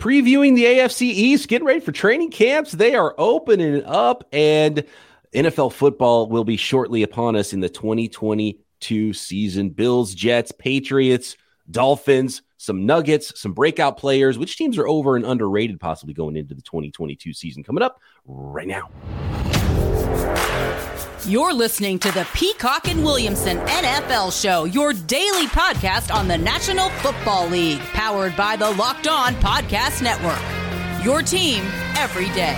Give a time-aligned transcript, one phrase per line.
[0.00, 2.72] previewing the AFC East, getting ready for training camps.
[2.72, 4.82] They are opening up, and
[5.34, 9.68] NFL football will be shortly upon us in the 2022 season.
[9.68, 11.36] Bills, Jets, Patriots,
[11.70, 14.38] Dolphins, some Nuggets, some breakout players.
[14.38, 17.62] Which teams are over and underrated possibly going into the 2022 season?
[17.62, 18.88] Coming up right now.
[21.26, 26.88] You're listening to the Peacock and Williamson NFL Show, your daily podcast on the National
[26.88, 30.40] Football League, powered by the Locked On Podcast Network.
[31.04, 31.62] Your team
[31.96, 32.56] every day.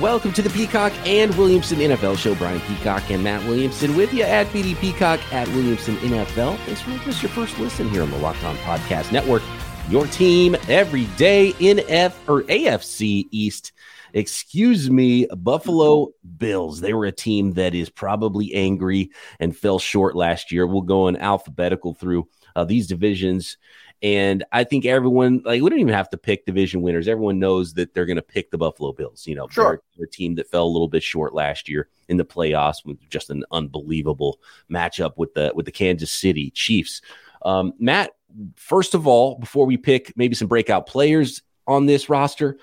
[0.00, 2.36] Welcome to the Peacock and Williamson NFL Show.
[2.36, 6.56] Brian Peacock and Matt Williamson with you at BD Peacock at Williamson NFL.
[6.58, 9.42] Thanks for making us your first listen here on the Locked On Podcast Network.
[9.88, 13.72] Your team every day in F or AFC East
[14.12, 16.80] excuse me, Buffalo Bills.
[16.80, 20.66] They were a team that is probably angry and fell short last year.
[20.66, 23.56] We'll go in alphabetical through uh, these divisions.
[24.00, 27.08] And I think everyone, like, we don't even have to pick division winners.
[27.08, 29.26] Everyone knows that they're going to pick the Buffalo Bills.
[29.26, 29.82] You know, sure.
[29.96, 32.96] they're, a team that fell a little bit short last year in the playoffs with
[33.10, 34.38] just an unbelievable
[34.70, 37.02] matchup with the with the Kansas City Chiefs.
[37.42, 38.12] Um, Matt,
[38.54, 42.58] first of all, before we pick maybe some breakout players on this roster,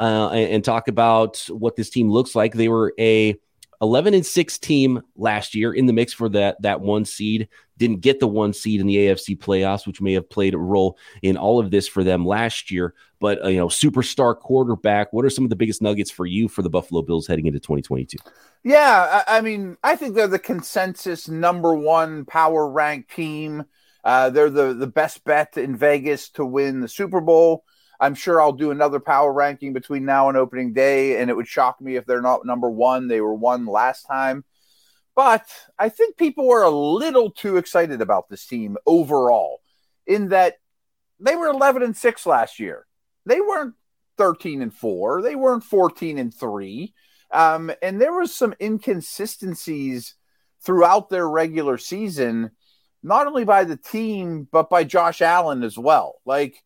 [0.00, 2.54] uh, and, and talk about what this team looks like.
[2.54, 3.38] They were a
[3.82, 7.48] 11 and 6 team last year in the mix for that that one seed.
[7.76, 10.98] Didn't get the one seed in the AFC playoffs which may have played a role
[11.22, 12.94] in all of this for them last year.
[13.20, 16.48] But uh, you know superstar quarterback what are some of the biggest nuggets for you
[16.48, 18.16] for the Buffalo Bills heading into 2022
[18.64, 23.64] yeah I, I mean I think they're the consensus number 1 power rank team.
[24.02, 27.64] Uh, they're the the best bet in Vegas to win the Super Bowl
[28.00, 31.46] I'm sure I'll do another power ranking between now and opening day, and it would
[31.46, 33.08] shock me if they're not number one.
[33.08, 34.44] They were one last time.
[35.14, 35.46] But
[35.78, 39.60] I think people were a little too excited about this team overall,
[40.06, 40.56] in that
[41.18, 42.86] they were 11 and 6 last year.
[43.26, 43.74] They weren't
[44.16, 46.94] 13 and 4, they weren't 14 and 3.
[47.32, 50.14] Um, and there was some inconsistencies
[50.62, 52.50] throughout their regular season,
[53.02, 56.16] not only by the team, but by Josh Allen as well.
[56.24, 56.62] Like,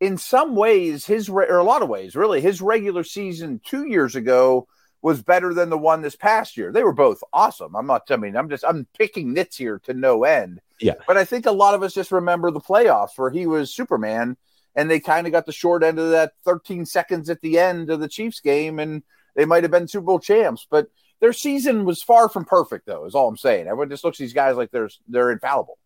[0.00, 4.14] in some ways, his or a lot of ways, really, his regular season two years
[4.14, 4.68] ago
[5.02, 6.72] was better than the one this past year.
[6.72, 7.74] They were both awesome.
[7.76, 8.10] I'm not.
[8.10, 10.60] I mean, I'm just I'm picking nits here to no end.
[10.80, 10.94] Yeah.
[11.06, 14.36] But I think a lot of us just remember the playoffs where he was Superman,
[14.74, 17.90] and they kind of got the short end of that 13 seconds at the end
[17.90, 19.02] of the Chiefs game, and
[19.34, 20.66] they might have been Super Bowl champs.
[20.70, 20.88] But
[21.20, 23.04] their season was far from perfect, though.
[23.04, 23.66] Is all I'm saying.
[23.66, 25.78] Everyone just looks at these guys like they're they're infallible.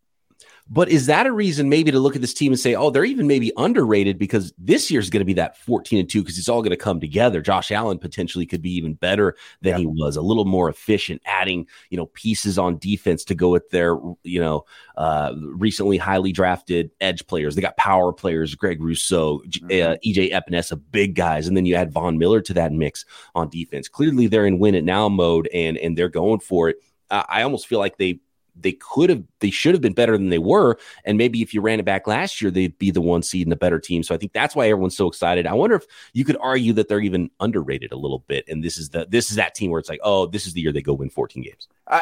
[0.69, 3.03] But is that a reason maybe to look at this team and say, oh, they're
[3.03, 6.47] even maybe underrated because this year's going to be that 14 and 2 because it's
[6.47, 7.41] all going to come together.
[7.41, 9.77] Josh Allen potentially could be even better than yeah.
[9.79, 13.69] he was, a little more efficient, adding, you know, pieces on defense to go with
[13.71, 14.63] their, you know,
[14.95, 17.55] uh, recently highly drafted edge players.
[17.55, 19.65] They got power players, Greg Rousseau, mm-hmm.
[19.65, 21.47] uh, EJ Epenesa, big guys.
[21.47, 23.05] And then you add Von Miller to that mix
[23.35, 23.89] on defense.
[23.89, 26.77] Clearly they're in win it now mode and, and they're going for it.
[27.09, 28.21] Uh, I almost feel like they
[28.55, 30.77] they could have they should have been better than they were.
[31.05, 33.51] And maybe if you ran it back last year they'd be the one seed and
[33.51, 34.03] the better team.
[34.03, 35.47] So i think that's why everyone's so excited.
[35.47, 38.45] I wonder if you could argue that they're even underrated a little bit.
[38.47, 40.61] And this is the this is that team where it's like oh this is the
[40.61, 41.67] year they go win 14 games.
[41.87, 42.01] Uh,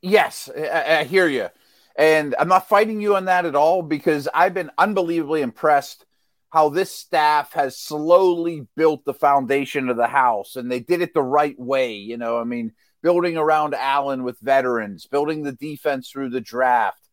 [0.00, 1.48] yes I, I hear you.
[1.96, 6.04] And i'm not fighting you on that at all because i've been unbelievably impressed
[6.50, 11.12] how this staff has slowly built the foundation of the house and they did it
[11.12, 11.94] the right way.
[11.94, 12.72] You know i mean
[13.06, 17.08] building around Allen with veterans, building the defense through the draft.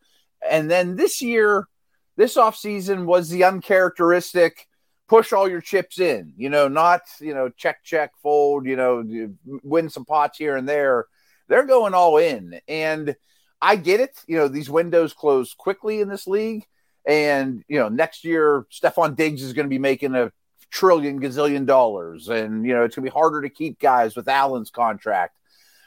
[0.50, 1.68] And then this year,
[2.18, 4.68] this offseason was the uncharacteristic
[5.08, 9.04] push all your chips in, you know, not, you know, check, check, fold, you know,
[9.62, 11.06] win some pots here and there.
[11.48, 12.60] They're going all in.
[12.68, 13.16] And
[13.62, 14.18] I get it.
[14.26, 16.66] You know, these windows close quickly in this league.
[17.06, 20.32] And, you know, next year, Stefon Diggs is going to be making a
[20.72, 22.30] trillion gazillion dollars.
[22.30, 25.38] And, you know, it's going to be harder to keep guys with Allen's contract.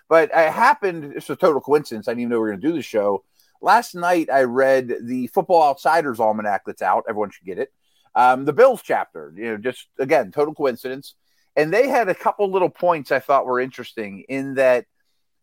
[0.09, 2.07] But it happened, it's a total coincidence.
[2.07, 3.25] I didn't even know we were going to do the show.
[3.61, 7.07] Last night, I read the Football Outsiders Almanac that's out.
[7.09, 7.73] Everyone should get it.
[8.15, 11.15] Um, the Bills chapter, you know, just again, total coincidence.
[11.57, 14.87] And they had a couple little points I thought were interesting in that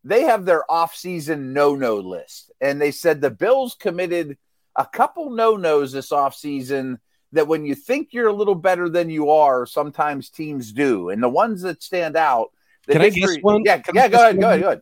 [0.04, 2.52] they have their off-season no-no list.
[2.62, 4.38] And they said the Bills committed
[4.76, 7.00] a couple no-nos this off-season
[7.34, 11.10] that when you think you're a little better than you are, sometimes teams do.
[11.10, 12.52] And the ones that stand out–
[12.90, 13.64] can history, I guess one?
[13.64, 14.08] Yeah, yeah.
[14.08, 14.82] Go ahead, go ahead, go ahead.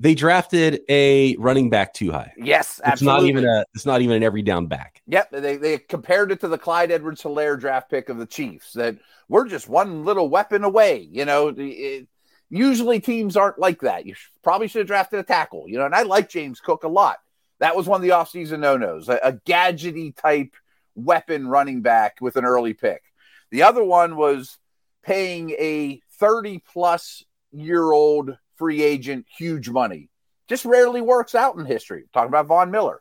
[0.00, 2.32] They drafted a running back too high.
[2.36, 2.92] Yes, absolutely.
[2.92, 3.64] It's not even a.
[3.74, 5.02] It's not even an every down back.
[5.06, 8.72] Yep, they they compared it to the Clyde Edwards-Helaire draft pick of the Chiefs.
[8.72, 11.06] That we're just one little weapon away.
[11.10, 12.08] You know, it,
[12.48, 14.06] usually teams aren't like that.
[14.06, 15.64] You probably should have drafted a tackle.
[15.68, 17.18] You know, and I like James Cook a lot.
[17.60, 20.56] That was one of the offseason no nos, a, a gadgety type
[20.94, 23.02] weapon running back with an early pick.
[23.50, 24.58] The other one was
[25.02, 30.08] paying a 30 plus year old free agent huge money.
[30.48, 32.04] Just rarely works out in history.
[32.12, 33.00] Talking about Von Miller.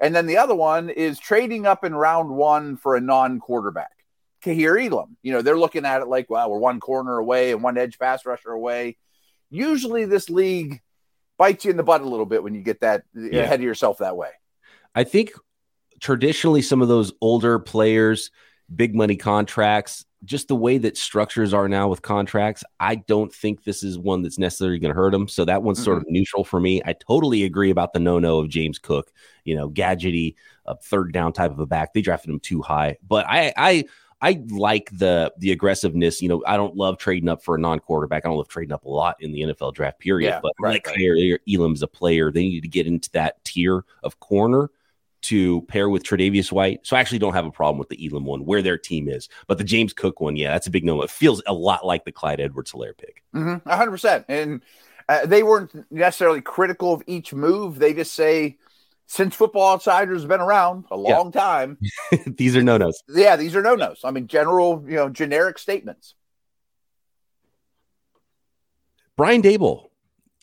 [0.00, 3.92] And then the other one is trading up in round one for a non quarterback.
[4.44, 5.16] Kaiir Elam.
[5.22, 7.98] You know, they're looking at it like, well, we're one corner away and one edge
[7.98, 8.98] pass rusher away.
[9.50, 10.80] Usually this league
[11.38, 13.42] bites you in the butt a little bit when you get that yeah.
[13.42, 14.30] ahead of yourself that way.
[14.94, 15.32] I think
[16.00, 18.30] traditionally some of those older players,
[18.74, 23.64] big money contracts, just the way that structures are now with contracts, I don't think
[23.64, 25.28] this is one that's necessarily going to hurt them.
[25.28, 25.84] So that one's mm-hmm.
[25.84, 26.80] sort of neutral for me.
[26.84, 29.12] I totally agree about the no no of James Cook,
[29.44, 30.34] you know, gadgety,
[30.66, 31.92] a third down type of a back.
[31.92, 33.84] They drafted him too high, but I, I,
[34.20, 36.22] I like the the aggressiveness.
[36.22, 38.24] You know, I don't love trading up for a non quarterback.
[38.24, 40.28] I don't love trading up a lot in the NFL draft period.
[40.28, 41.40] Yeah, but right, like right.
[41.52, 42.30] Elam's a player.
[42.30, 44.70] They need to get into that tier of corner
[45.22, 46.80] to pair with Tre'Davious White.
[46.86, 49.28] So I actually don't have a problem with the Elam one where their team is.
[49.46, 51.02] But the James Cook one, yeah, that's a big no.
[51.02, 53.22] It feels a lot like the Clyde Edwards Helaire pick.
[53.34, 54.24] Mm-hmm, 100%.
[54.28, 54.62] And
[55.08, 57.78] uh, they weren't necessarily critical of each move.
[57.78, 58.58] They just say,
[59.06, 61.40] since Football Outsiders has been around a long yeah.
[61.40, 61.78] time,
[62.26, 63.02] these are no nos.
[63.08, 64.00] Yeah, these are no nos.
[64.04, 66.14] I mean, general, you know, generic statements.
[69.16, 69.90] Brian Daboll,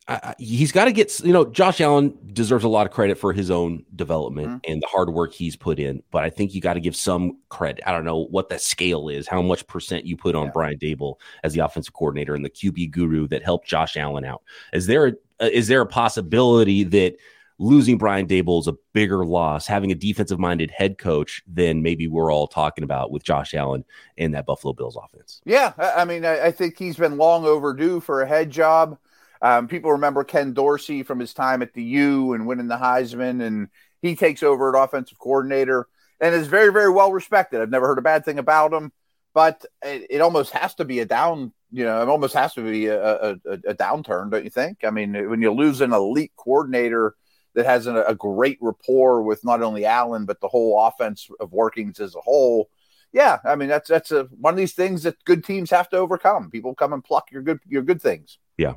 [0.10, 3.32] uh, he's got to get, you know, Josh Allen deserves a lot of credit for
[3.32, 4.72] his own development mm-hmm.
[4.72, 6.02] and the hard work he's put in.
[6.10, 7.84] But I think you got to give some credit.
[7.86, 10.52] I don't know what the scale is, how much percent you put on yeah.
[10.52, 14.42] Brian Daboll as the offensive coordinator and the QB guru that helped Josh Allen out.
[14.74, 15.12] Is there a,
[15.42, 17.16] uh, is there a possibility that
[17.60, 22.08] losing Brian Daboll is a bigger loss, having a defensive minded head coach than maybe
[22.08, 23.86] we're all talking about with Josh Allen
[24.18, 25.40] and that Buffalo Bills offense.
[25.46, 25.74] Yeah.
[25.78, 28.98] I mean, I think he's been long overdue for a head job.
[29.42, 33.42] Um, people remember Ken Dorsey from his time at the U and winning the Heisman,
[33.42, 33.70] and
[34.02, 35.88] he takes over at offensive coordinator
[36.20, 37.62] and is very, very well respected.
[37.62, 38.92] I've never heard a bad thing about him,
[39.34, 41.54] but it, it almost has to be a down.
[41.72, 44.80] You know, it almost has to be a, a, a downturn, don't you think?
[44.84, 47.16] I mean, when you lose an elite coordinator
[47.56, 51.52] that has a, a great rapport with not only Allen but the whole offense of
[51.52, 52.70] workings as a whole.
[53.12, 55.98] Yeah, I mean that's that's a, one of these things that good teams have to
[55.98, 56.52] overcome.
[56.52, 58.38] People come and pluck your good your good things.
[58.58, 58.76] Yeah,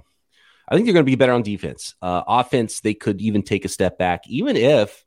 [0.72, 1.94] I think they're going to be better on defense.
[2.00, 5.04] Uh, offense, they could even take a step back, even if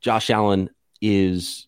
[0.00, 0.70] Josh Allen
[1.00, 1.66] is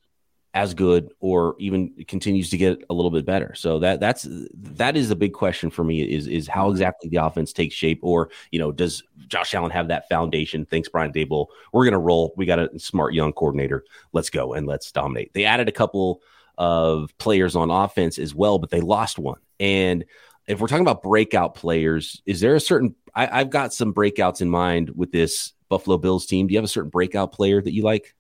[0.55, 3.53] as good or even continues to get a little bit better.
[3.57, 7.17] So that that's that is a big question for me is is how exactly the
[7.17, 10.65] offense takes shape or you know does Josh Allen have that foundation?
[10.65, 11.49] Thanks Brian Daboll.
[11.73, 12.35] We're going to roll.
[12.37, 13.83] We got a smart young coordinator.
[14.13, 15.35] Let's go and let's dominate.
[15.35, 16.23] They added a couple
[16.57, 19.41] of players on offense as well, but they lost one.
[19.59, 20.05] And
[20.47, 24.41] if we're talking about breakout players, is there a certain I, I've got some breakouts
[24.41, 26.47] in mind with this Buffalo Bills team.
[26.47, 28.15] Do you have a certain breakout player that you like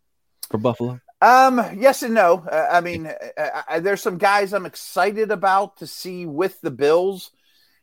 [0.50, 1.00] for Buffalo?
[1.20, 2.44] Um, yes and no.
[2.50, 6.70] Uh, I mean, uh, uh, there's some guys I'm excited about to see with the
[6.70, 7.30] Bills.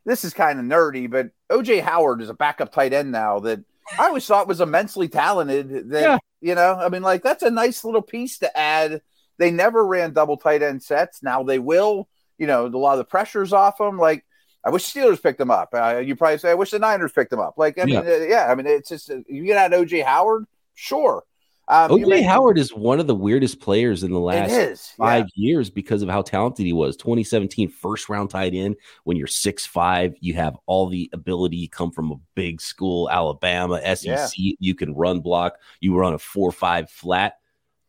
[0.06, 3.60] This is kind of nerdy, but OJ Howard is a backup tight end now that
[3.98, 5.90] I always thought was immensely talented.
[5.90, 6.18] That yeah.
[6.40, 9.02] you know, I mean, like that's a nice little piece to add.
[9.38, 11.24] They never ran double tight end sets.
[11.24, 12.08] Now they will.
[12.38, 13.98] You know, a lot of the pressure's off them.
[13.98, 14.26] Like
[14.64, 15.70] I wish Steelers picked them up.
[15.74, 17.58] Uh, you probably say I wish the Niners picked them up.
[17.58, 20.04] Like I mean, yeah, uh, yeah I mean, it's just uh, you get out OJ
[20.04, 21.24] Howard, sure.
[21.68, 25.48] Um, OJ Howard is one of the weirdest players in the last five yeah.
[25.48, 26.98] years because of how talented he was.
[26.98, 28.76] 2017 first round tight end.
[29.06, 31.58] When you're six five, you have all the ability.
[31.58, 34.34] You come from a big school, Alabama, SEC.
[34.36, 34.54] Yeah.
[34.60, 35.60] You can run block.
[35.80, 37.38] You run a four five flat.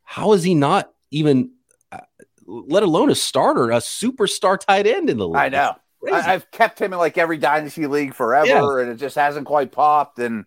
[0.05, 1.51] How is he not even,
[1.91, 2.01] uh,
[2.47, 5.37] let alone a starter, a superstar tight end in the league?
[5.37, 5.75] I know.
[6.11, 8.83] I, have kept him in like every dynasty league forever, yeah.
[8.83, 10.19] and it just hasn't quite popped.
[10.19, 10.47] And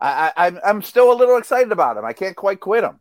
[0.00, 2.04] I, I, I'm I'm still a little excited about him.
[2.04, 3.00] I can't quite quit him.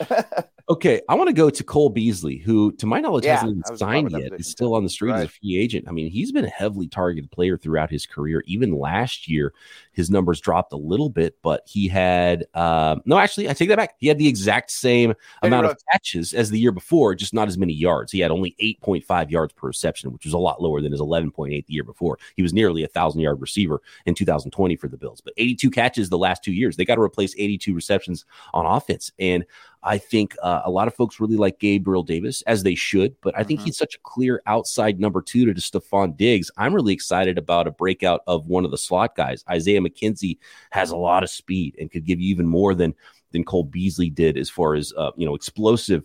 [0.70, 3.76] Okay, I want to go to Cole Beasley, who, to my knowledge, yeah, hasn't even
[3.76, 4.30] signed yet.
[4.36, 5.22] He's still on the street right.
[5.22, 5.86] as a free agent.
[5.88, 8.44] I mean, he's been a heavily targeted player throughout his career.
[8.46, 9.52] Even last year,
[9.92, 13.78] his numbers dropped a little bit, but he had um, no, actually, I take that
[13.78, 13.94] back.
[13.98, 17.58] He had the exact same amount of catches as the year before, just not as
[17.58, 18.12] many yards.
[18.12, 21.66] He had only 8.5 yards per reception, which was a lot lower than his 11.8
[21.66, 22.18] the year before.
[22.36, 26.08] He was nearly a thousand yard receiver in 2020 for the Bills, but 82 catches
[26.08, 26.76] the last two years.
[26.76, 29.44] They got to replace 82 receptions on offense, and
[29.82, 33.36] I think uh, a lot of folks really like Gabriel Davis, as they should, but
[33.38, 33.66] I think mm-hmm.
[33.66, 36.50] he's such a clear outside number two to Stefon Diggs.
[36.58, 39.42] I'm really excited about a breakout of one of the slot guys.
[39.48, 40.38] Isaiah McKenzie
[40.70, 42.94] has a lot of speed and could give you even more than
[43.32, 46.04] than Cole Beasley did as far as uh, you know explosive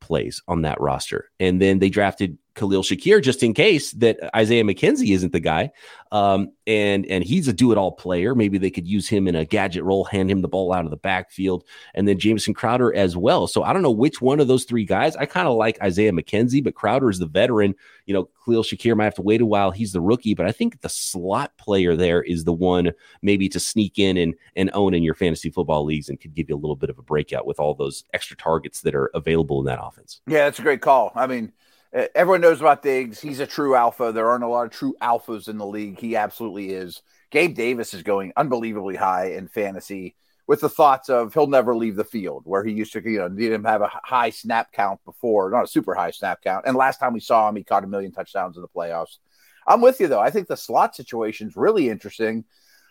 [0.00, 1.30] plays on that roster.
[1.40, 5.70] And then they drafted Khalil Shakir just in case that Isaiah McKenzie isn't the guy.
[6.10, 8.34] Um, and and he's a do it all player.
[8.34, 10.90] Maybe they could use him in a gadget role, hand him the ball out of
[10.90, 13.46] the backfield, and then Jamison Crowder as well.
[13.46, 15.16] So I don't know which one of those three guys.
[15.16, 17.74] I kind of like Isaiah McKenzie, but Crowder is the veteran.
[18.06, 19.70] You know, Khalil Shakir might have to wait a while.
[19.70, 23.60] He's the rookie, but I think the slot player there is the one maybe to
[23.60, 26.58] sneak in and and own in your fantasy football leagues and could give you a
[26.58, 29.82] little bit of a breakout with all those extra targets that are available in that
[29.82, 30.20] offense.
[30.26, 31.12] Yeah, that's a great call.
[31.14, 31.52] I mean
[31.94, 33.20] Uh, everyone knows about Diggs.
[33.20, 34.12] He's a true alpha.
[34.12, 35.98] There aren't a lot of true alphas in the league.
[35.98, 37.02] He absolutely is.
[37.30, 40.14] Gabe Davis is going unbelievably high in fantasy
[40.46, 43.28] with the thoughts of he'll never leave the field where he used to, you know,
[43.28, 46.64] need him have a high snap count before, not a super high snap count.
[46.66, 49.18] And last time we saw him, he caught a million touchdowns in the playoffs.
[49.66, 50.20] I'm with you though.
[50.20, 52.44] I think the slot situation is really interesting.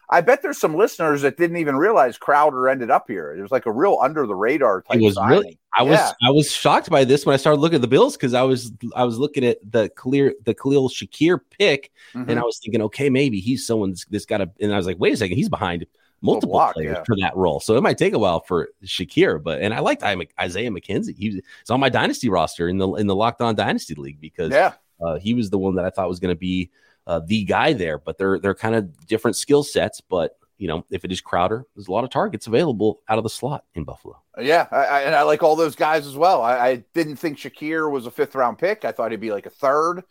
[0.10, 3.36] I bet there's some listeners that didn't even realize Crowder ended up here.
[3.38, 4.98] It was like a real under the radar type.
[4.98, 5.40] It was signing.
[5.40, 5.60] really.
[5.78, 5.90] I yeah.
[5.90, 8.44] was I was shocked by this when I started looking at the Bills because I
[8.44, 12.30] was I was looking at the clear the Khalil Shakir pick mm-hmm.
[12.30, 14.50] and I was thinking, okay, maybe he's someone's this got to.
[14.62, 15.86] And I was like, wait a second, he's behind
[16.22, 17.04] multiple block, players yeah.
[17.04, 19.44] for that role, so it might take a while for Shakir.
[19.44, 21.16] But and I liked Isaiah McKenzie.
[21.18, 24.74] He's on my dynasty roster in the in the Locked On Dynasty League because yeah.
[25.00, 26.72] Uh, he was the one that I thought was going to be
[27.08, 27.98] uh, the guy there.
[27.98, 31.66] But they're they're kind of different skill sets, but you know, if it is Crowder,
[31.76, 34.22] there's a lot of targets available out of the slot in Buffalo.
[34.40, 36.42] Yeah, I, I, and I like all those guys as well.
[36.42, 38.84] I, I, didn't think Shakir was a fifth round pick.
[38.84, 40.04] I thought he'd be like a third.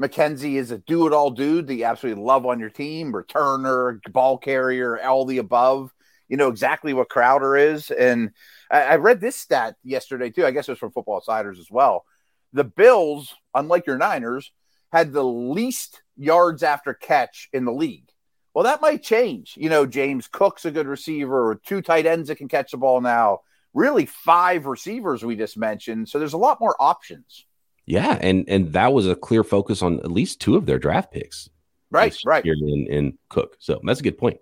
[0.00, 4.00] McKenzie is a do it all dude that you absolutely love on your team, returner,
[4.12, 5.92] ball carrier, all the above.
[6.28, 7.90] You know exactly what Crowder is.
[7.90, 8.30] And
[8.70, 10.46] I, I read this stat yesterday too.
[10.46, 12.04] I guess it was from Football Outsiders as well.
[12.52, 14.50] The Bills, unlike your Niners,
[14.92, 18.08] had the least yards after catch in the league.
[18.54, 19.54] Well, that might change.
[19.56, 22.76] You know, James Cook's a good receiver, or two tight ends that can catch the
[22.76, 23.40] ball now.
[23.72, 26.08] Really, five receivers we just mentioned.
[26.08, 27.46] So there's a lot more options.
[27.86, 31.12] Yeah, and and that was a clear focus on at least two of their draft
[31.12, 31.48] picks.
[31.90, 32.44] Right, right.
[32.44, 33.56] In, in Cook.
[33.58, 34.38] So that's a good point.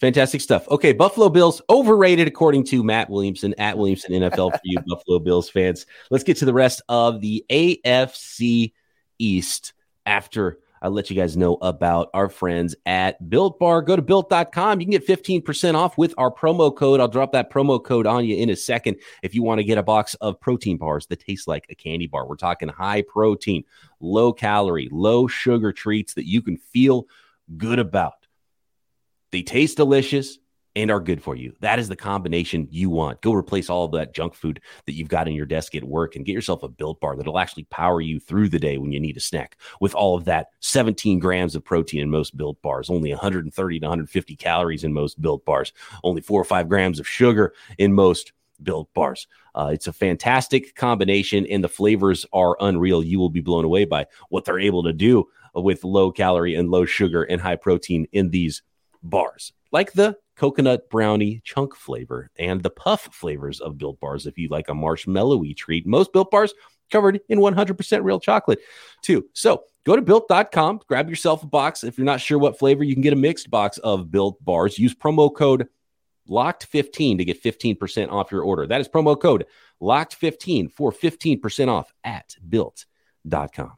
[0.00, 0.68] Fantastic stuff.
[0.68, 5.48] Okay, Buffalo Bills overrated according to Matt Williamson at Williamson NFL for you Buffalo Bills
[5.48, 5.86] fans.
[6.10, 8.72] Let's get to the rest of the AFC
[9.18, 9.72] East
[10.04, 13.82] after I'll let you guys know about our friends at Built Bar.
[13.82, 14.80] Go to built.com.
[14.80, 17.00] You can get 15% off with our promo code.
[17.00, 19.78] I'll drop that promo code on you in a second if you want to get
[19.78, 22.26] a box of protein bars that taste like a candy bar.
[22.26, 23.64] We're talking high protein,
[24.00, 27.06] low calorie, low sugar treats that you can feel
[27.56, 28.26] good about.
[29.32, 30.38] They taste delicious
[30.76, 31.54] and are good for you.
[31.60, 33.22] That is the combination you want.
[33.22, 36.14] Go replace all of that junk food that you've got in your desk at work
[36.14, 39.00] and get yourself a built bar that'll actually power you through the day when you
[39.00, 42.90] need a snack with all of that 17 grams of protein in most built bars,
[42.90, 45.72] only 130 to 150 calories in most built bars,
[46.04, 49.26] only four or five grams of sugar in most built bars.
[49.54, 53.02] Uh, it's a fantastic combination, and the flavors are unreal.
[53.02, 56.70] You will be blown away by what they're able to do with low calorie and
[56.70, 58.62] low sugar and high protein in these
[59.02, 64.38] bars, like the coconut brownie chunk flavor and the puff flavors of Built Bars if
[64.38, 65.86] you like a marshmallowy treat.
[65.86, 66.54] Most Built Bars
[66.90, 68.60] covered in 100% real chocolate,
[69.02, 69.26] too.
[69.32, 71.84] So go to built.com, grab yourself a box.
[71.84, 74.78] If you're not sure what flavor, you can get a mixed box of Built Bars.
[74.78, 75.68] Use promo code
[76.28, 78.66] LOCKED15 to get 15% off your order.
[78.66, 79.46] That is promo code
[79.80, 83.72] LOCKED15 for 15% off at built.com.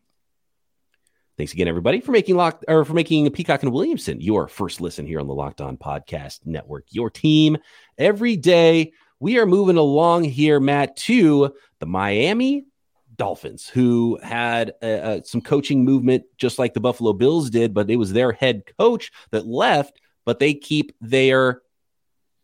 [1.39, 5.07] Thanks again, everybody, for making lock or for making Peacock and Williamson your first listen
[5.07, 6.87] here on the Locked On Podcast Network.
[6.91, 7.59] Your team
[7.97, 8.93] every day.
[9.21, 12.67] We are moving along here, Matt, to the Miami
[13.15, 17.97] Dolphins, who had uh, some coaching movement just like the Buffalo Bills did, but it
[17.97, 21.63] was their head coach that left, but they keep their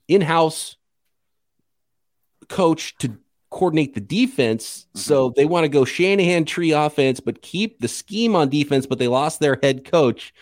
[0.07, 0.77] in-house
[2.49, 3.19] coach to
[3.55, 4.87] coordinate the defense.
[4.89, 4.99] Mm-hmm.
[4.99, 8.99] So they want to go Shanahan tree offense, but keep the scheme on defense, but
[8.99, 10.35] they lost their head coach.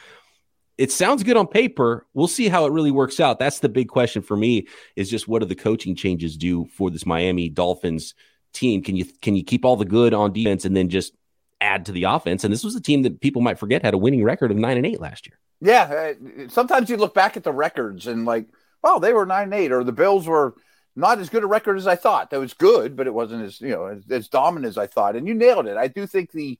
[0.78, 2.06] It sounds good on paper.
[2.14, 3.38] We'll see how it really works out.
[3.38, 4.66] That's the big question for me
[4.96, 8.14] is just what do the coaching changes do for this Miami Dolphins
[8.54, 8.82] team?
[8.82, 11.12] Can you can you keep all the good on defense and then just
[11.60, 12.44] add to the offense?
[12.44, 14.76] And this was a team that people might forget had a winning record of 9
[14.78, 15.38] and 8 last year.
[15.60, 18.46] Yeah, uh, sometimes you look back at the records and like,
[18.82, 20.54] well, they were 9 and 8 or the Bills were
[20.94, 22.30] not as good a record as I thought.
[22.30, 25.16] That was good, but it wasn't as you know as, as, dominant as I thought.
[25.16, 25.76] And you nailed it.
[25.76, 26.58] I do think the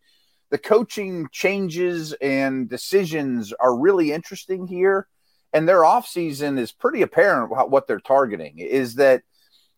[0.50, 5.06] the coaching changes and decisions are really interesting here,
[5.52, 8.58] and their offseason is pretty apparent what they're targeting.
[8.58, 9.22] Is that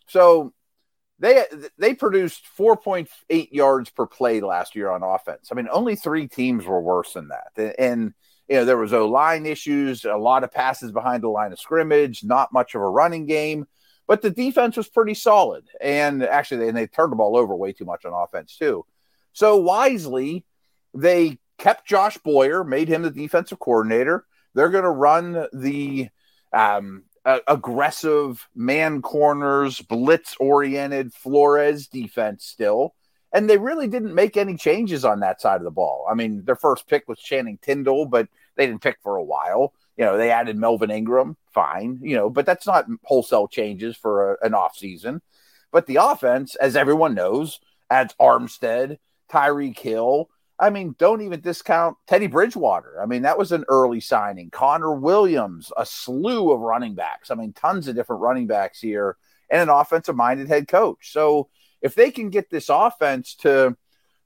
[0.08, 0.52] so?
[1.20, 1.44] They
[1.78, 5.48] they produced 4.8 yards per play last year on offense.
[5.50, 8.14] I mean, only three teams were worse than that, and
[8.48, 11.60] you know there was O line issues, a lot of passes behind the line of
[11.60, 13.66] scrimmage, not much of a running game
[14.06, 15.64] but the defense was pretty solid.
[15.80, 18.84] And actually, they, and they turned the ball over way too much on offense, too.
[19.32, 20.44] So wisely,
[20.94, 24.24] They kept Josh Boyer, made him the defensive coordinator.
[24.54, 26.08] They're going to run the
[26.52, 32.94] um, uh, aggressive man corners, blitz oriented Flores defense still.
[33.32, 36.06] And they really didn't make any changes on that side of the ball.
[36.08, 39.74] I mean, their first pick was Channing Tindall, but they didn't pick for a while.
[39.96, 44.34] You know, they added Melvin Ingram, fine, you know, but that's not wholesale changes for
[44.34, 45.20] a, an offseason.
[45.70, 47.60] But the offense, as everyone knows,
[47.90, 48.98] adds Armstead,
[49.30, 53.00] Tyreek Hill, I mean, don't even discount Teddy Bridgewater.
[53.02, 54.50] I mean, that was an early signing.
[54.50, 57.30] Connor Williams, a slew of running backs.
[57.30, 59.16] I mean, tons of different running backs here,
[59.50, 61.12] and an offensive minded head coach.
[61.12, 61.48] So
[61.82, 63.76] if they can get this offense to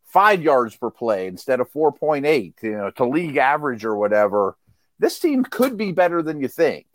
[0.05, 4.57] five yards per play instead of 4.8, you know, to league average or whatever,
[4.99, 6.88] this team could be better than you think.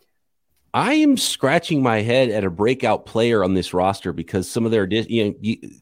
[0.74, 4.72] I am scratching my head at a breakout player on this roster because some of
[4.72, 5.32] their, you know,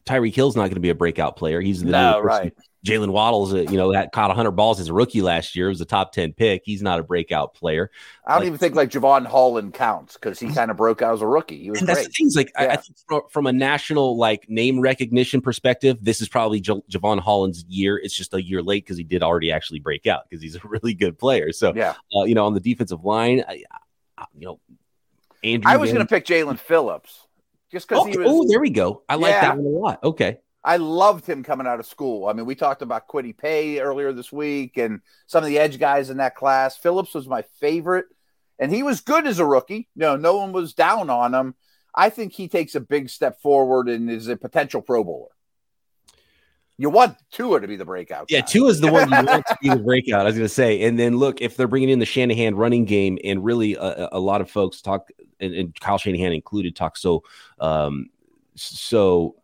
[0.05, 1.59] Tyreek Hill's not going to be a breakout player.
[1.61, 2.53] He's the no, right.
[2.85, 5.65] Jalen Waddle's, you know, that caught 100 balls as a rookie last year.
[5.65, 6.61] It was a top 10 pick.
[6.63, 7.89] He's not a breakout player.
[8.23, 11.15] I don't like, even think like Jevon Holland counts because he kind of broke out
[11.15, 11.63] as a rookie.
[11.63, 12.13] He was and great.
[12.15, 12.63] things like yeah.
[12.63, 16.83] I, I, think from, from, a national like name recognition perspective, this is probably J-
[16.91, 17.97] Jevon Holland's year.
[17.97, 20.61] It's just a year late because he did already actually break out because he's a
[20.63, 21.51] really good player.
[21.51, 23.63] So, yeah, uh, you know, on the defensive line, I,
[24.37, 24.59] you know,
[25.43, 25.71] Andrew.
[25.71, 27.27] I was going to pick Jaelan Phillips
[27.71, 28.27] just because oh, he was.
[28.29, 29.03] Oh, there we go.
[29.09, 29.41] I like yeah.
[29.41, 30.03] that one a lot.
[30.03, 30.37] Okay.
[30.63, 32.27] I loved him coming out of school.
[32.27, 35.77] I mean, we talked about Kwity Paye earlier this week and some of the edge
[35.77, 36.77] guys in that class.
[36.77, 38.05] Phillips was my favorite,
[38.57, 39.89] and he was good as a rookie.
[39.93, 41.55] No, no one was down on him.
[41.93, 45.32] I think he takes a big step forward and is a potential Pro Bowler.
[46.77, 48.25] You want Tua to be the breakout.
[48.29, 50.21] Yeah, Tua is the one you want to be the breakout.
[50.21, 52.85] I was going to say, and then look if they're bringing in the Shanahan running
[52.85, 56.97] game, and really a, a lot of folks talk, and, and, Kyle Shanahan included, talk
[56.97, 57.23] so
[57.59, 58.09] um,
[58.55, 59.35] so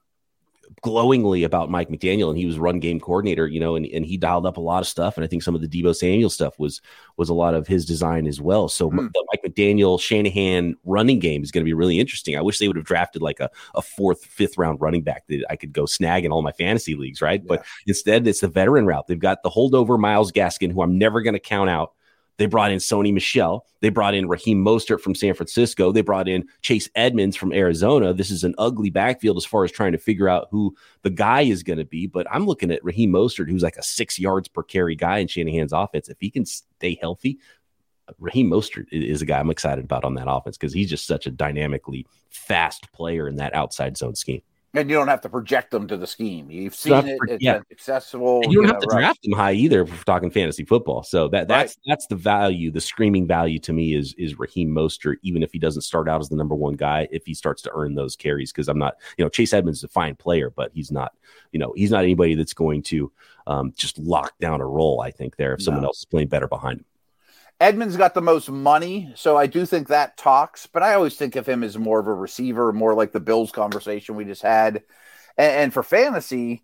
[0.81, 4.17] glowingly about Mike McDaniel, and he was run game coordinator, you know, and, and he
[4.17, 5.17] dialed up a lot of stuff.
[5.17, 6.81] And I think some of the Deebo Samuel stuff was
[7.17, 8.69] was a lot of his design as well.
[8.69, 9.11] So mm.
[9.11, 12.37] the Mike McDaniel Shanahan running game is going to be really interesting.
[12.37, 15.43] I wish they would have drafted like a, a fourth, fifth round running back that
[15.49, 17.41] I could go snag in all my fantasy leagues, right?
[17.41, 17.47] Yeah.
[17.47, 19.07] But instead, it's the veteran route.
[19.07, 21.93] They've got the holdover Myles Gaskin, who I'm never going to count out.
[22.39, 23.65] They brought in Sony Michel.
[23.81, 25.91] They brought in Raheem Mostert from San Francisco.
[25.91, 28.13] They brought in Chase Edmonds from Arizona.
[28.13, 31.41] This is an ugly backfield as far as trying to figure out who the guy
[31.41, 32.07] is going to be.
[32.07, 35.27] But I'm looking at Raheem Mostert, who's like a six yards per carry guy in
[35.27, 36.07] Shanahan's offense.
[36.07, 37.39] If he can stay healthy,
[38.19, 41.27] Raheem Mostert is a guy I'm excited about on that offense because he's just such
[41.27, 44.41] a dynamically fast player in that outside zone scheme.
[44.75, 46.51] And you don't have to project them to the scheme.
[46.51, 47.59] You've seen it; it's yeah.
[47.69, 48.41] successful.
[48.43, 49.01] And you don't you have know, to right.
[49.01, 49.81] draft them high either.
[49.81, 51.83] If we're talking fantasy football, so that that's right.
[51.87, 52.69] that's the value.
[52.69, 56.21] The screaming value to me is is Raheem Mostert, even if he doesn't start out
[56.21, 58.51] as the number one guy, if he starts to earn those carries.
[58.51, 61.13] Because I'm not, you know, Chase Edmonds is a fine player, but he's not,
[61.51, 63.11] you know, he's not anybody that's going to
[63.47, 65.01] um, just lock down a role.
[65.01, 66.85] I think there if someone else is playing better behind him.
[67.59, 70.65] Edmonds got the most money, so I do think that talks.
[70.65, 73.51] But I always think of him as more of a receiver, more like the Bills
[73.51, 74.83] conversation we just had.
[75.37, 76.63] And, and for fantasy,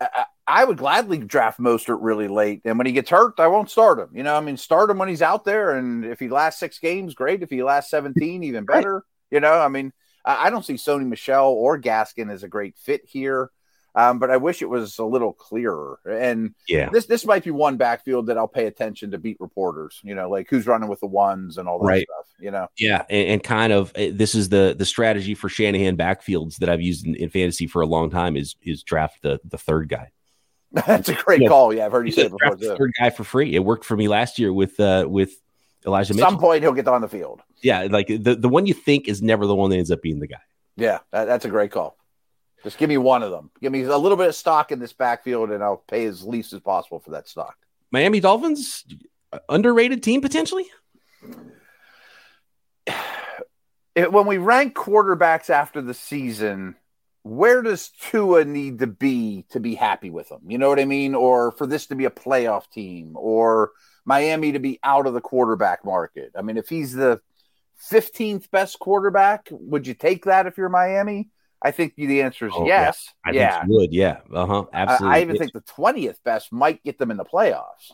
[0.00, 2.62] I, I, would gladly draft Mostert really late.
[2.64, 4.10] And when he gets hurt, I won't start him.
[4.14, 6.78] You know, I mean, start him when he's out there, and if he lasts six
[6.78, 7.42] games, great.
[7.42, 9.04] If he lasts seventeen, even better.
[9.30, 9.92] You know, I mean,
[10.24, 13.50] I, I don't see Sony Michel or Gaskin as a great fit here.
[13.96, 16.00] Um, but I wish it was a little clearer.
[16.04, 20.00] And yeah, this this might be one backfield that I'll pay attention to beat reporters.
[20.02, 22.06] You know, like who's running with the ones and all that right.
[22.10, 22.26] stuff.
[22.40, 25.96] You know, yeah, and, and, kind of eh, this is the the strategy for Shanahan
[25.96, 29.40] backfields that I've used in, in fantasy for a long time is is draft the
[29.44, 30.10] the third guy.
[30.72, 31.72] That's a great call.
[31.72, 32.56] Yeah, I've heard you say it before.
[32.56, 32.74] Too.
[32.76, 33.54] Third guy for free.
[33.54, 35.40] It worked for me last year with uh with
[35.86, 36.12] Elijah.
[36.12, 36.30] At Mitchell.
[36.30, 37.42] some point he'll get on the field.
[37.62, 40.18] Yeah, like the the one you think is never the one that ends up being
[40.18, 40.40] the guy.
[40.76, 41.96] Yeah, that, that's a great call.
[42.64, 43.50] Just give me one of them.
[43.60, 46.54] Give me a little bit of stock in this backfield, and I'll pay as least
[46.54, 47.56] as possible for that stock.
[47.92, 48.84] Miami Dolphins,
[49.48, 50.66] underrated team potentially.
[53.96, 56.74] It, when we rank quarterbacks after the season,
[57.22, 60.40] where does Tua need to be to be happy with them?
[60.48, 61.14] You know what I mean?
[61.14, 63.70] Or for this to be a playoff team, or
[64.04, 66.32] Miami to be out of the quarterback market.
[66.36, 67.20] I mean, if he's the
[67.88, 71.30] 15th best quarterback, would you take that if you're Miami?
[71.64, 73.14] I think the answer is oh, yes.
[73.24, 73.32] Yeah.
[73.32, 73.58] I yeah.
[73.60, 73.92] think would.
[73.92, 74.18] Yeah.
[74.32, 74.64] Uh huh.
[74.72, 75.14] Absolutely.
[75.14, 77.90] I, I even think the 20th best might get them in the playoffs.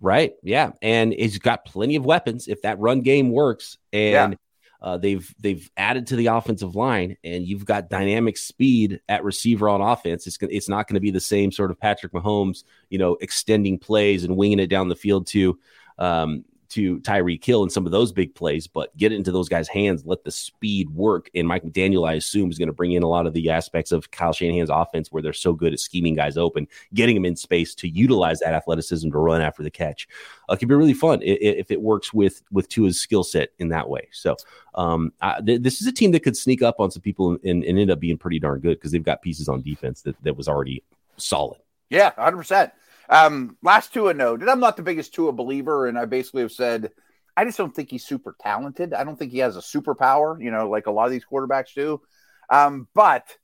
[0.00, 0.34] Right.
[0.44, 0.70] Yeah.
[0.80, 3.78] And he's got plenty of weapons if that run game works.
[3.92, 4.86] And yeah.
[4.86, 9.68] uh, they've they've added to the offensive line, and you've got dynamic speed at receiver
[9.68, 10.26] on offense.
[10.28, 13.78] It's it's not going to be the same sort of Patrick Mahomes, you know, extending
[13.78, 15.58] plays and winging it down the field to
[15.98, 16.44] um,
[16.74, 19.68] to Tyreek Hill and some of those big plays, but get it into those guys'
[19.68, 21.30] hands, let the speed work.
[21.32, 23.92] And Mike McDaniel, I assume, is going to bring in a lot of the aspects
[23.92, 27.36] of Kyle Shanahan's offense where they're so good at scheming guys open, getting them in
[27.36, 30.08] space to utilize that athleticism to run after the catch.
[30.48, 33.68] Uh, it can be really fun if, it works with with Tua's skill set in
[33.68, 34.08] that way.
[34.10, 34.36] So
[34.74, 37.40] um, I, th- this is a team that could sneak up on some people and,
[37.44, 40.20] and, and end up being pretty darn good because they've got pieces on defense that,
[40.24, 40.82] that was already
[41.16, 41.60] solid.
[41.88, 42.72] Yeah, 100%.
[43.08, 46.52] Um, last Tua note, and I'm not the biggest Tua believer, and I basically have
[46.52, 46.90] said
[47.36, 48.94] I just don't think he's super talented.
[48.94, 51.74] I don't think he has a superpower, you know, like a lot of these quarterbacks
[51.74, 52.00] do.
[52.48, 53.36] Um, but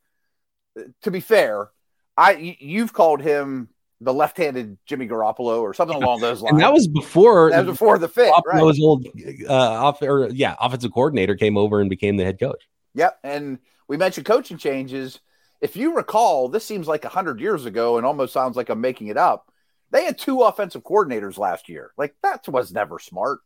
[0.78, 1.70] uh, to be fair,
[2.16, 3.68] I you've called him
[4.02, 6.52] the left-handed Jimmy Garoppolo or something along those lines.
[6.54, 8.32] And that was before that was before the fit.
[8.46, 8.62] Right?
[8.62, 9.06] Was old,
[9.48, 12.68] uh, off or yeah, offensive coordinator came over and became the head coach.
[12.94, 15.20] Yep, and we mentioned coaching changes.
[15.60, 19.08] If you recall, this seems like hundred years ago, and almost sounds like I'm making
[19.08, 19.49] it up.
[19.90, 21.92] They had two offensive coordinators last year.
[21.96, 23.40] Like that was never smart.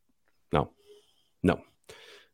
[0.53, 0.71] No,
[1.43, 1.61] no,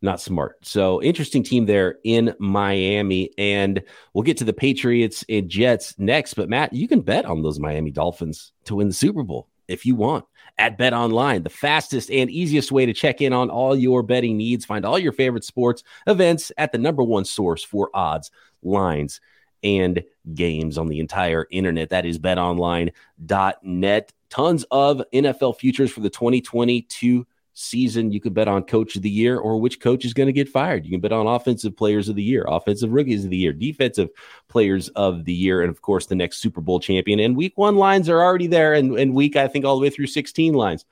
[0.02, 0.56] not smart.
[0.66, 3.30] So interesting team there in Miami.
[3.38, 6.34] And we'll get to the Patriots and Jets next.
[6.34, 9.86] But Matt, you can bet on those Miami Dolphins to win the Super Bowl if
[9.86, 10.24] you want
[10.58, 14.36] at Bet Online, the fastest and easiest way to check in on all your betting
[14.36, 14.64] needs.
[14.64, 18.30] Find all your favorite sports events at the number one source for odds,
[18.62, 19.20] lines,
[19.62, 20.02] and
[20.34, 21.90] games on the entire internet.
[21.90, 24.12] That is betonline.net.
[24.30, 28.12] Tons of NFL futures for the 2022 season.
[28.12, 30.48] You can bet on coach of the year or which coach is going to get
[30.48, 30.84] fired.
[30.84, 34.08] You can bet on offensive players of the year, offensive rookies of the year, defensive
[34.48, 37.20] players of the year, and of course, the next Super Bowl champion.
[37.20, 39.90] And week one lines are already there, and, and week, I think, all the way
[39.90, 40.84] through 16 lines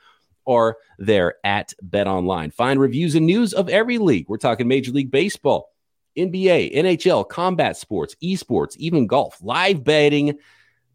[0.46, 2.50] are there at Bet Online.
[2.50, 4.28] Find reviews and news of every league.
[4.28, 5.70] We're talking Major League Baseball.
[6.18, 10.38] NBA, NHL, combat sports, esports, even golf, live betting,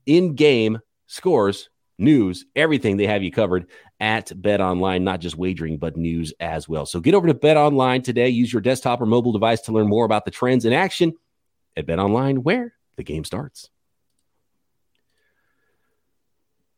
[0.06, 3.68] in game scores, news, everything they have you covered
[4.00, 6.86] at Bet Online, not just wagering, but news as well.
[6.86, 8.30] So get over to Bet Online today.
[8.30, 11.14] Use your desktop or mobile device to learn more about the trends in action
[11.78, 13.70] at Bet Online, where the game starts.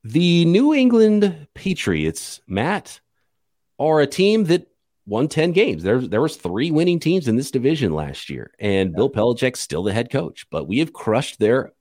[0.03, 2.99] The New England Patriots, Matt,
[3.79, 4.67] are a team that
[5.05, 5.83] won 10 games.
[5.83, 8.95] There, there was three winning teams in this division last year, and yeah.
[8.95, 10.47] Bill Belichick's still the head coach.
[10.49, 11.71] But we have crushed their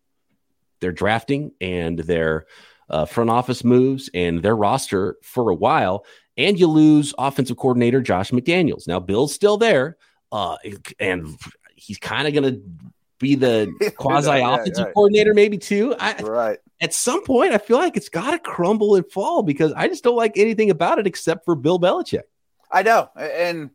[0.81, 2.47] their drafting and their
[2.91, 6.05] uh, front office moves and their roster for a while.
[6.37, 8.87] And you lose offensive coordinator Josh McDaniels.
[8.87, 9.97] Now Bill's still there,
[10.33, 10.57] uh,
[10.99, 11.39] and
[11.77, 12.63] he's kind of going to
[13.19, 14.95] be the quasi offensive yeah, right.
[14.95, 15.95] coordinator, maybe too.
[15.99, 16.59] I, right.
[16.81, 20.03] At some point, I feel like it's got to crumble and fall because I just
[20.03, 22.25] don't like anything about it except for Bill Belichick.
[22.75, 23.71] I know, and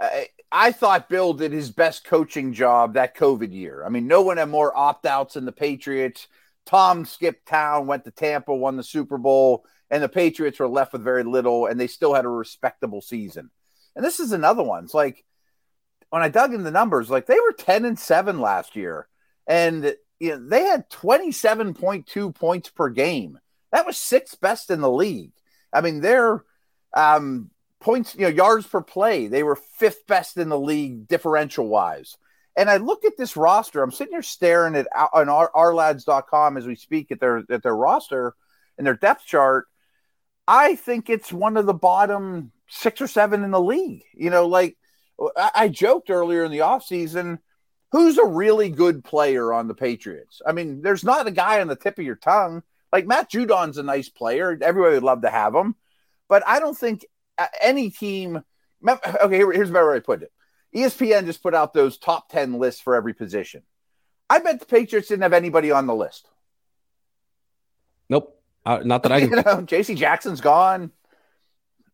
[0.00, 3.84] I, I thought Bill did his best coaching job that COVID year.
[3.84, 6.26] I mean, no one had more opt outs than the Patriots.
[6.64, 10.94] Tom skipped town, went to Tampa, won the Super Bowl, and the Patriots were left
[10.94, 13.50] with very little, and they still had a respectable season.
[13.94, 14.84] And this is another one.
[14.84, 15.22] It's like
[16.08, 19.06] when I dug in the numbers, like they were 10 and 7 last year,
[19.46, 23.38] and you know, they had 27.2 points per game.
[23.70, 25.32] That was sixth best in the league.
[25.72, 26.42] I mean, they're
[26.96, 27.50] um,
[27.80, 29.26] points, you know, yards per play.
[29.26, 32.16] They were fifth best in the league differential wise.
[32.56, 33.82] And I look at this roster.
[33.82, 37.62] I'm sitting here staring at uh, on our, ourlads.com as we speak at their at
[37.62, 38.34] their roster
[38.76, 39.66] and their depth chart.
[40.46, 44.02] I think it's one of the bottom six or seven in the league.
[44.14, 44.76] You know, like
[45.36, 47.38] I, I joked earlier in the offseason,
[47.92, 50.42] who's a really good player on the Patriots?
[50.46, 52.62] I mean, there's not a guy on the tip of your tongue.
[52.92, 54.58] Like Matt Judon's a nice player.
[54.60, 55.76] Everybody would love to have him.
[56.28, 57.04] But I don't think
[57.60, 58.42] any team.
[58.86, 60.32] Okay, here, here's where I put it.
[60.74, 63.62] ESPN just put out those top 10 lists for every position.
[64.28, 66.28] I bet the Patriots didn't have anybody on the list.
[68.08, 68.40] Nope.
[68.64, 69.30] Uh, not that I can.
[69.30, 70.92] you know, JC Jackson's gone.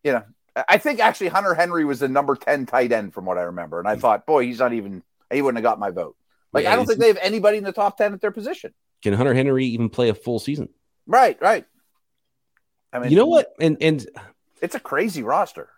[0.05, 0.23] You know,
[0.69, 3.79] I think actually Hunter Henry was the number 10 tight end from what I remember.
[3.79, 6.17] And I thought, boy, he's not even, he wouldn't have got my vote.
[6.53, 8.73] Like, yeah, I don't think they have anybody in the top 10 at their position.
[9.03, 10.69] Can Hunter Henry even play a full season?
[11.07, 11.67] Right, right.
[12.93, 13.53] I mean, you know what?
[13.61, 14.07] And, and,
[14.61, 15.69] it's a crazy roster.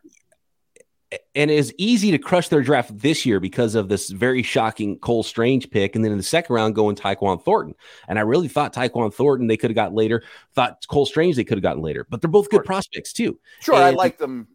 [1.34, 5.22] And it's easy to crush their draft this year because of this very shocking Cole
[5.22, 5.96] Strange pick.
[5.96, 7.74] And then in the second round, going Tyquan Thornton.
[8.08, 10.22] And I really thought Tyquan Thornton they could have got later,
[10.54, 13.40] thought Cole Strange they could have gotten later, but they're both good prospects too.
[13.60, 13.76] Sure.
[13.76, 14.48] And, I like them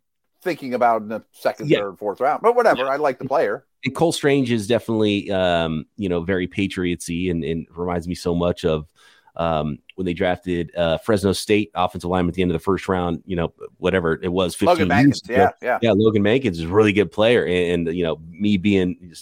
[0.44, 1.80] thinking about in the second, yeah.
[1.80, 2.84] third, fourth round, but whatever.
[2.84, 2.90] Yeah.
[2.90, 3.66] I like the player.
[3.84, 8.36] And Cole Strange is definitely, um, you know, very Patriotsy and, and reminds me so
[8.36, 8.88] much of
[9.36, 12.88] um, when they drafted uh, Fresno State offensive lineman at the end of the first
[12.88, 15.34] round, you know, whatever it was, 15 Logan years ago.
[15.34, 15.80] Yeah, yeah.
[15.82, 17.46] Yeah, Logan Mankins is a really good player.
[17.46, 19.14] And, and, you know, me being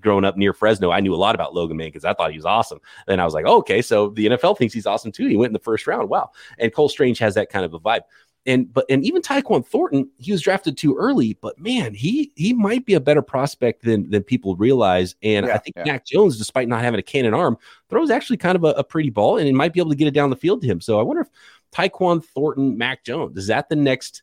[0.00, 2.04] growing up near Fresno, I knew a lot about Logan Mankins.
[2.04, 2.80] I thought he was awesome.
[3.06, 5.26] And I was like, oh, okay, so the NFL thinks he's awesome too.
[5.26, 6.08] He went in the first round.
[6.08, 6.30] Wow.
[6.58, 8.02] And Cole Strange has that kind of a vibe.
[8.46, 12.52] And but and even Tyquan Thornton, he was drafted too early, but man, he he
[12.52, 15.14] might be a better prospect than than people realize.
[15.22, 15.84] And yeah, I think yeah.
[15.84, 17.58] Mac Jones, despite not having a cannon arm,
[17.90, 20.08] throws actually kind of a, a, pretty ball, and he might be able to get
[20.08, 20.80] it down the field to him.
[20.80, 21.28] So I wonder if
[21.72, 24.22] Tyquan Thornton, Mac Jones, is that the next,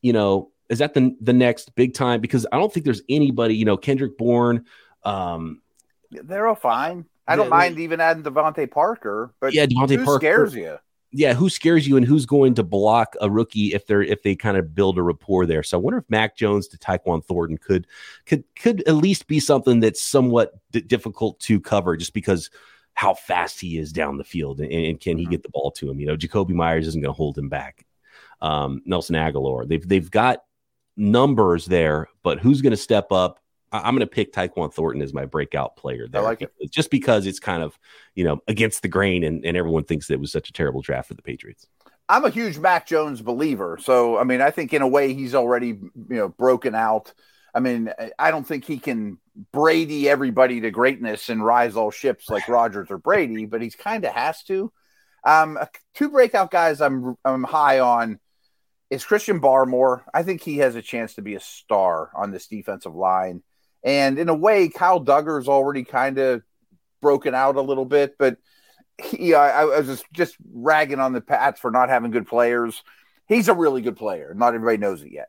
[0.00, 2.22] you know, is that the the next big time?
[2.22, 4.64] Because I don't think there's anybody, you know, Kendrick Bourne.
[5.04, 5.60] Um,
[6.10, 7.04] they're all fine.
[7.26, 10.78] I don't mind even adding DeVante Parker, but yeah, DeVante Parker scares you
[11.10, 14.34] yeah, who scares you and who's going to block a rookie if they're if they
[14.36, 15.62] kind of build a rapport there.
[15.62, 17.86] So I wonder if Mac Jones to Tyquan Thornton could
[18.26, 22.50] could could at least be something that's somewhat d- difficult to cover just because
[22.92, 25.30] how fast he is down the field and, and can he mm-hmm.
[25.30, 26.00] get the ball to him.
[26.00, 27.86] You know, Jakobi Myers isn't going to hold him back.
[28.40, 30.42] Um, Nelson Agholor, they've they've got
[30.96, 33.40] numbers there, but who's going to step up
[33.72, 36.22] I'm going to pick Tyquan Thornton as my breakout player there.
[36.22, 36.52] I like it.
[36.70, 37.78] Just because it's kind of,
[38.14, 40.80] you know, against the grain and, and everyone thinks that it was such a terrible
[40.80, 41.66] draft for the Patriots.
[42.08, 43.78] I'm a huge Mac Jones believer.
[43.80, 47.12] So, I mean, I think in a way he's already, you know, broken out.
[47.54, 49.18] I mean, I don't think he can
[49.52, 54.04] Brady everybody to greatness and rise all ships like Rodgers or Brady, but he's kind
[54.04, 54.72] of has to.
[55.24, 55.58] Um,
[55.94, 58.18] two breakout guys I'm I'm high on
[58.90, 60.02] is Christian Barmore.
[60.14, 63.42] I think he has a chance to be a star on this defensive line.
[63.84, 66.42] And in a way, Kyle Dugger's already kind of
[67.00, 68.38] broken out a little bit, but
[69.02, 72.82] he, I, I was just, just ragging on the Pats for not having good players.
[73.26, 74.34] He's a really good player.
[74.34, 75.28] Not everybody knows it yet.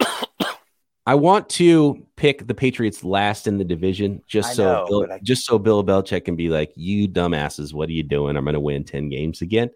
[1.06, 5.20] I want to pick the Patriots last in the division, just so know, Bill, I...
[5.22, 8.36] just so Bill Belichick can be like, "You dumbasses, what are you doing?
[8.36, 9.70] I'm going to win ten games again."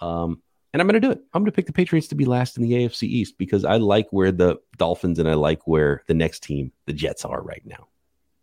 [0.00, 0.40] Um,
[0.74, 1.22] and I'm going to do it.
[1.32, 3.76] I'm going to pick the Patriots to be last in the AFC East because I
[3.76, 7.62] like where the Dolphins and I like where the next team, the Jets, are right
[7.64, 7.86] now.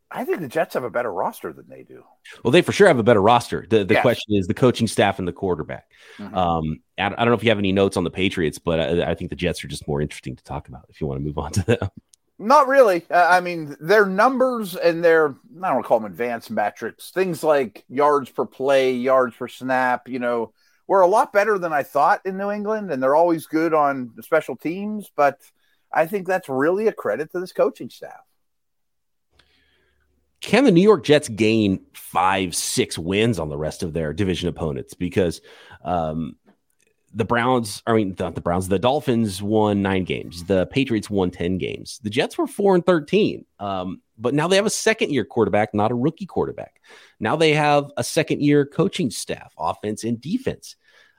[0.09, 2.05] I think the Jets have a better roster than they do.
[2.41, 3.65] Well, they for sure have a better roster.
[3.69, 4.01] The, the yes.
[4.01, 5.91] question is the coaching staff and the quarterback.
[6.17, 6.35] Mm-hmm.
[6.35, 9.15] Um, I, don't know if you have any notes on the Patriots, but I, I,
[9.15, 11.37] think the Jets are just more interesting to talk about if you want to move
[11.37, 11.89] on to them.
[12.39, 13.05] Not really.
[13.09, 17.11] Uh, I mean, their numbers and their, I don't want to call them advanced metrics,
[17.11, 20.53] things like yards per play, yards per snap, you know,
[20.91, 24.11] were a lot better than I thought in New England, and they're always good on
[24.19, 25.09] special teams.
[25.15, 25.39] But
[25.89, 28.19] I think that's really a credit to this coaching staff.
[30.41, 34.49] Can the New York Jets gain five, six wins on the rest of their division
[34.49, 34.93] opponents?
[34.93, 35.39] Because
[35.85, 36.35] um,
[37.13, 40.43] the Browns, I mean, the, the, Browns, the Dolphins won nine games.
[40.43, 42.01] The Patriots won 10 games.
[42.03, 43.45] The Jets were four and 13.
[43.59, 46.81] Um, but now they have a second year quarterback, not a rookie quarterback.
[47.17, 50.75] Now they have a second year coaching staff, offense and defense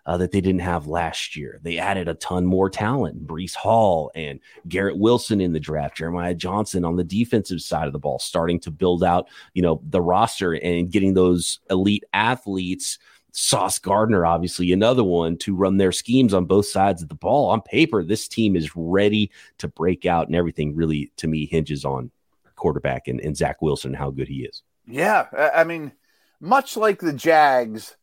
[0.06, 1.60] uh, that they didn't have last year.
[1.62, 6.34] They added a ton more talent, Breece Hall and Garrett Wilson in the draft, Jeremiah
[6.34, 10.00] Johnson on the defensive side of the ball, starting to build out, you know, the
[10.00, 12.98] roster and getting those elite athletes.
[13.34, 17.48] Sauce Gardner, obviously, another one to run their schemes on both sides of the ball.
[17.48, 21.84] On paper, this team is ready to break out, and everything really, to me, hinges
[21.84, 22.10] on
[22.56, 24.62] quarterback and, and Zach Wilson, how good he is.
[24.86, 25.26] Yeah.
[25.54, 25.92] I mean,
[26.40, 27.96] much like the Jags,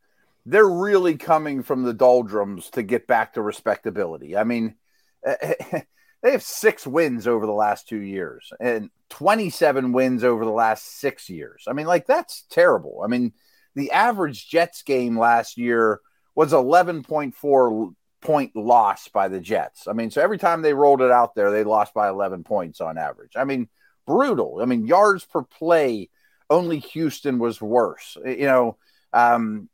[0.50, 4.36] they're really coming from the doldrums to get back to respectability.
[4.36, 4.76] I mean,
[5.24, 5.82] eh, eh, eh,
[6.24, 11.00] they have six wins over the last two years and 27 wins over the last
[11.00, 11.66] six years.
[11.68, 13.02] I mean, like, that's terrible.
[13.04, 13.34] I mean,
[13.76, 16.02] the average Jets game last year
[16.36, 19.88] was 11.4 point loss by the Jets.
[19.88, 22.82] I mean, so every time they rolled it out there, they lost by 11 points
[22.82, 23.34] on average.
[23.36, 23.70] I mean,
[24.06, 24.60] brutal.
[24.62, 26.10] I mean, yards per play,
[26.50, 28.18] only Houston was worse.
[28.26, 28.78] You know,
[29.14, 29.70] um,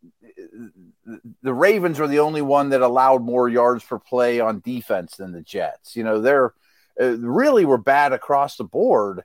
[1.41, 5.31] the Ravens were the only one that allowed more yards per play on defense than
[5.31, 5.95] the Jets.
[5.95, 6.53] You know, they're
[6.99, 9.23] uh, really were bad across the board.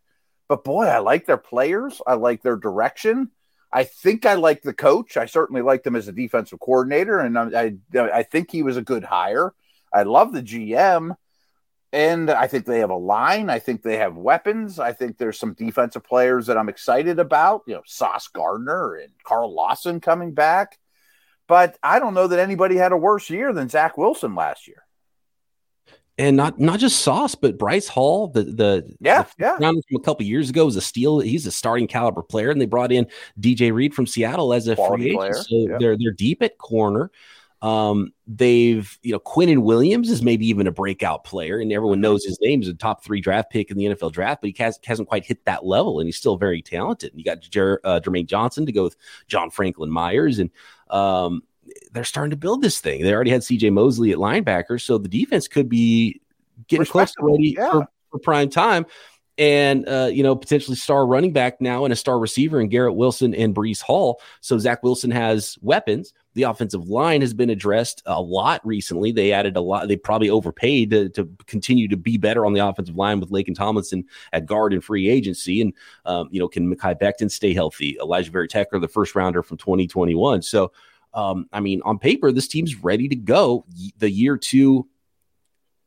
[0.48, 2.02] But boy, I like their players.
[2.06, 3.30] I like their direction.
[3.72, 5.16] I think I like the coach.
[5.16, 8.76] I certainly liked him as a defensive coordinator, and I, I, I think he was
[8.76, 9.54] a good hire.
[9.94, 11.14] I love the GM.
[11.92, 13.50] And I think they have a line.
[13.50, 14.78] I think they have weapons.
[14.78, 17.62] I think there's some defensive players that I'm excited about.
[17.66, 20.78] You know, Sauce Gardner and Carl Lawson coming back.
[21.48, 24.84] But I don't know that anybody had a worse year than Zach Wilson last year.
[26.16, 30.00] And not not just Sauce, but Bryce Hall, the the yeah the yeah from a
[30.00, 31.18] couple years ago was a steal.
[31.18, 33.06] He's a starting caliber player, and they brought in
[33.40, 35.18] DJ Reed from Seattle as a Quality free agent.
[35.18, 35.34] Player.
[35.34, 35.78] So yeah.
[35.80, 37.10] they're they're deep at corner.
[37.62, 42.24] Um, they've, you know, Quinnen Williams is maybe even a breakout player, and everyone knows
[42.24, 44.78] his name is a top three draft pick in the NFL draft, but he has,
[44.84, 47.12] hasn't quite hit that level, and he's still very talented.
[47.14, 48.96] You got Jer- uh, Jermaine Johnson to go with
[49.26, 50.50] John Franklin Myers, and
[50.88, 51.42] um,
[51.92, 53.02] they're starting to build this thing.
[53.02, 56.20] They already had CJ Mosley at linebacker, so the defense could be
[56.66, 57.70] getting close to ready yeah.
[57.70, 58.86] for, for prime time.
[59.40, 62.94] And uh, you know potentially star running back now and a star receiver in Garrett
[62.94, 64.20] Wilson and Breece Hall.
[64.42, 66.12] So Zach Wilson has weapons.
[66.34, 69.12] The offensive line has been addressed a lot recently.
[69.12, 69.88] They added a lot.
[69.88, 73.54] They probably overpaid to, to continue to be better on the offensive line with Laken
[73.54, 75.62] Tomlinson at guard and free agency.
[75.62, 75.72] And
[76.04, 77.96] um, you know, can Mekhi Becton stay healthy?
[77.98, 80.42] Alijah Vera-Tucker, the first rounder from 2021.
[80.42, 80.70] So
[81.14, 83.64] um, I mean, on paper, this team's ready to go.
[83.98, 84.86] The year two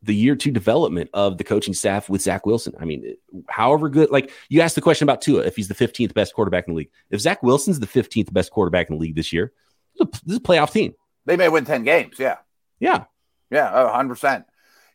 [0.04, 2.74] the year two development of the coaching staff with Zach Wilson.
[2.78, 3.16] I mean,
[3.48, 6.68] however good, like you asked the question about Tua, if he's the 15th best quarterback
[6.68, 6.90] in the league.
[7.10, 9.52] If Zach Wilson's the 15th best quarterback in the league this year,
[9.98, 10.94] this is a playoff team.
[11.26, 12.16] They may win 10 games.
[12.18, 12.36] Yeah.
[12.78, 13.04] Yeah.
[13.50, 13.70] Yeah.
[13.72, 14.44] 100%.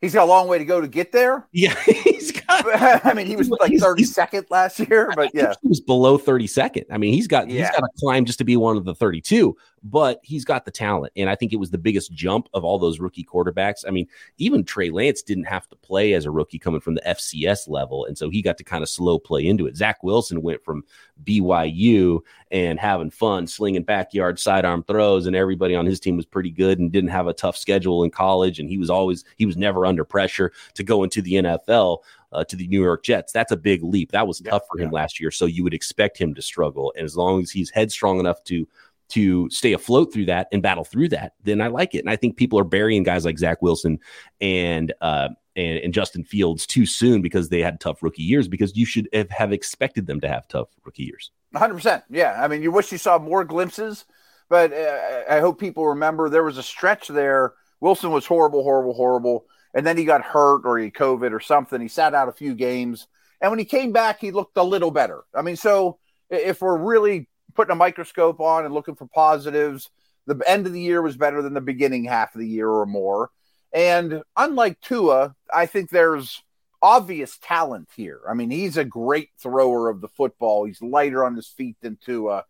[0.02, 1.48] He's got a long way to go to get there.
[1.52, 2.39] Yeah, he's got.
[3.04, 6.48] I mean, he was like thirty second last year, but yeah, he was below thirty
[6.48, 6.86] second.
[6.92, 7.62] I mean, he's got yeah.
[7.62, 10.66] he's got to climb just to be one of the thirty two but he's got
[10.66, 11.14] the talent.
[11.16, 13.86] And I think it was the biggest jump of all those rookie quarterbacks.
[13.88, 17.02] I mean, even Trey Lance didn't have to play as a rookie coming from the
[17.02, 18.06] FCS level.
[18.06, 19.76] And so he got to kind of slow play into it.
[19.76, 20.84] Zach Wilson went from
[21.24, 22.20] BYU
[22.52, 26.80] and having fun, slinging backyard sidearm throws, and everybody on his team was pretty good
[26.80, 28.60] and didn't have a tough schedule in college.
[28.60, 32.00] And he was always, he was never under pressure to go into the NFL.
[32.32, 33.32] Uh, to the New York Jets.
[33.32, 34.12] That's a big leap.
[34.12, 35.32] That was yeah, tough for him last year.
[35.32, 36.94] So you would expect him to struggle.
[36.96, 38.68] And as long as he's headstrong enough to
[39.10, 42.00] to stay afloat through that and battle through that, then I like it.
[42.00, 44.00] And I think people are burying guys like Zach Wilson
[44.40, 48.48] and uh, and, and Justin Fields too soon because they had tough rookie years.
[48.48, 51.32] Because you should have, have expected them to have tough rookie years.
[51.52, 51.74] 100.
[51.74, 54.06] percent Yeah, I mean, you wish you saw more glimpses,
[54.48, 57.54] but uh, I hope people remember there was a stretch there.
[57.80, 61.80] Wilson was horrible, horrible, horrible, and then he got hurt or he COVID or something.
[61.80, 63.08] He sat out a few games,
[63.42, 65.24] and when he came back, he looked a little better.
[65.34, 67.28] I mean, so if we're really
[67.60, 69.90] putting a microscope on and looking for positives.
[70.28, 72.86] The end of the year was better than the beginning half of the year or
[72.86, 73.32] more.
[73.74, 76.42] And unlike Tua, I think there's
[76.82, 78.22] obvious talent here.
[78.30, 80.64] I mean, he's a great thrower of the football.
[80.64, 82.46] He's lighter on his feet than Tua.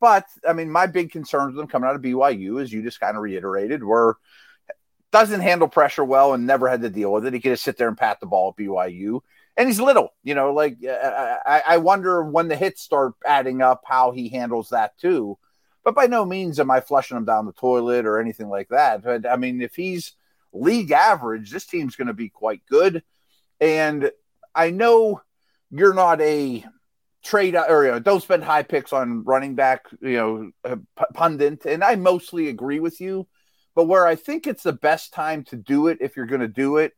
[0.00, 3.00] But I mean, my big concerns with him coming out of BYU, as you just
[3.00, 4.16] kind of reiterated, were
[5.10, 7.32] doesn't handle pressure well and never had to deal with it.
[7.32, 9.20] He could just sit there and pat the ball at BYU
[9.58, 13.60] and he's little, you know, like uh, I, I wonder when the hits start adding
[13.60, 15.36] up how he handles that too.
[15.82, 19.02] But by no means am I flushing him down the toilet or anything like that.
[19.02, 20.12] But I mean, if he's
[20.52, 23.02] league average, this team's going to be quite good.
[23.60, 24.12] And
[24.54, 25.22] I know
[25.72, 26.64] you're not a
[27.24, 30.76] trade or you know, don't spend high picks on running back, you know, uh,
[31.14, 31.66] pundit.
[31.66, 33.26] And I mostly agree with you.
[33.78, 36.48] But where I think it's the best time to do it, if you're going to
[36.48, 36.94] do it,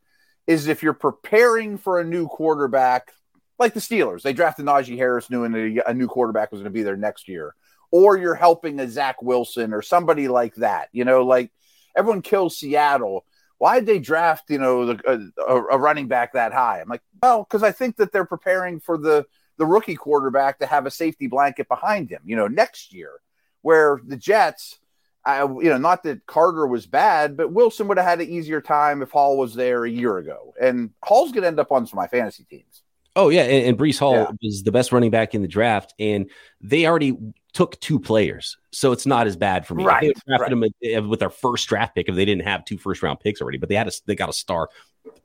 [0.47, 3.11] is if you're preparing for a new quarterback,
[3.59, 6.75] like the Steelers, they drafted Najee Harris, knowing a, a new quarterback was going to
[6.75, 7.53] be there next year,
[7.91, 10.89] or you're helping a Zach Wilson or somebody like that.
[10.91, 11.51] You know, like
[11.95, 13.25] everyone kills Seattle.
[13.59, 16.81] Why did they draft, you know, the, uh, a, a running back that high?
[16.81, 20.65] I'm like, well, because I think that they're preparing for the the rookie quarterback to
[20.65, 23.19] have a safety blanket behind him, you know, next year.
[23.61, 24.79] Where the Jets,
[25.23, 28.61] I, you know, not that Carter was bad, but Wilson would have had an easier
[28.61, 30.53] time if Hall was there a year ago.
[30.59, 32.81] And Hall's going to end up on some of my fantasy teams.
[33.15, 34.31] Oh yeah, and, and Breece Hall yeah.
[34.41, 36.29] was the best running back in the draft, and
[36.61, 37.17] they already
[37.51, 39.83] took two players, so it's not as bad for me.
[39.83, 40.93] Right, they drafted right.
[40.93, 43.57] them with their first draft pick if they didn't have two first round picks already,
[43.57, 44.69] but they had a they got a star,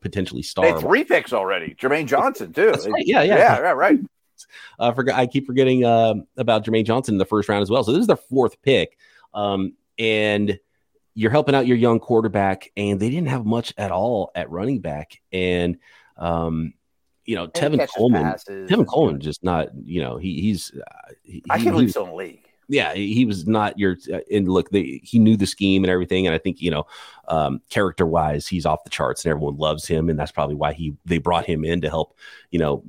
[0.00, 0.64] potentially star.
[0.64, 1.76] They had three picks already.
[1.80, 2.70] Jermaine Johnson too.
[2.70, 3.06] Right.
[3.06, 4.00] Yeah, yeah, yeah, yeah, right.
[4.80, 5.18] I uh, forgot.
[5.18, 7.85] I keep forgetting uh, about Jermaine Johnson in the first round as well.
[7.85, 8.98] So this is their fourth pick.
[9.32, 10.59] Um, and
[11.14, 14.80] you're helping out your young quarterback, and they didn't have much at all at running
[14.80, 15.20] back.
[15.32, 15.78] And
[16.16, 16.74] um,
[17.24, 19.68] you know, Tevin Coleman, Tevin Coleman, just not.
[19.85, 20.72] You know, he he's.
[20.74, 22.42] Uh, he, I can't believe he's the league.
[22.68, 23.96] Yeah, he was not your.
[24.12, 26.87] Uh, and look, they, he knew the scheme and everything, and I think you know,
[27.28, 30.72] um, character wise, he's off the charts, and everyone loves him, and that's probably why
[30.72, 32.16] he they brought him in to help,
[32.50, 32.85] you know,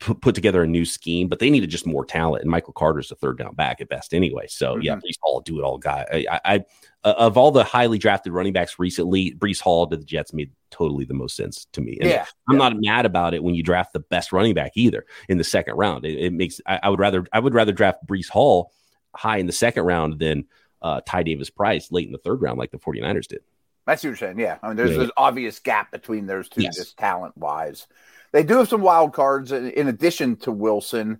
[0.00, 2.42] put together a new scheme, but they needed just more talent.
[2.42, 4.46] And Michael Carter's a third down back at best anyway.
[4.48, 4.82] So mm-hmm.
[4.82, 6.06] yeah, Breece Hall do it all guy.
[6.10, 6.64] I, I, I
[7.04, 10.50] uh, of all the highly drafted running backs recently, Breece Hall to the Jets made
[10.70, 11.98] totally the most sense to me.
[12.00, 12.68] And yeah, I'm yeah.
[12.68, 15.76] not mad about it when you draft the best running back either in the second
[15.76, 16.04] round.
[16.06, 18.72] It, it makes I, I, would rather I would rather draft Breece Hall
[19.14, 20.46] high in the second round than
[20.82, 23.40] uh, Ty Davis Price late in the third round like the 49ers did.
[23.86, 24.38] That's what you're saying.
[24.38, 24.58] Yeah.
[24.62, 25.04] I mean, there's yeah.
[25.04, 26.76] an obvious gap between those two, yes.
[26.76, 27.86] just talent wise.
[28.32, 31.18] They do have some wild cards in addition to Wilson.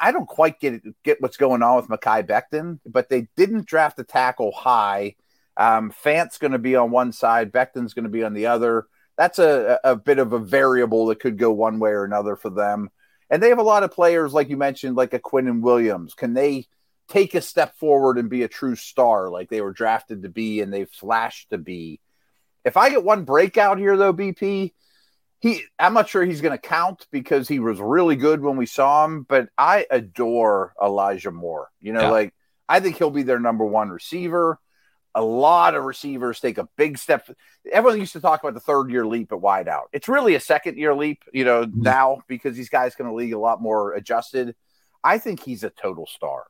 [0.00, 3.98] I don't quite get get what's going on with Mekhi Becton, but they didn't draft
[3.98, 5.16] a tackle high.
[5.56, 8.86] Um, Fant's going to be on one side, Becton's going to be on the other.
[9.18, 12.48] That's a, a bit of a variable that could go one way or another for
[12.48, 12.90] them.
[13.28, 16.14] And they have a lot of players, like you mentioned, like a Quinnen Williams.
[16.14, 16.66] Can they
[17.08, 20.60] take a step forward and be a true star like they were drafted to be
[20.60, 22.00] and they've flashed to be?
[22.64, 24.72] If I get one breakout here, though, BP,
[25.42, 28.64] he I'm not sure he's going to count because he was really good when we
[28.64, 31.68] saw him, but I adore Elijah Moore.
[31.80, 32.10] You know, yeah.
[32.10, 32.34] like
[32.68, 34.58] I think he'll be their number one receiver.
[35.14, 37.28] A lot of receivers take a big step.
[37.70, 39.86] Everyone used to talk about the third year leap at wideout.
[39.92, 41.82] It's really a second year leap, you know, mm-hmm.
[41.82, 44.54] now because these guys can league a lot more adjusted.
[45.02, 46.44] I think he's a total star.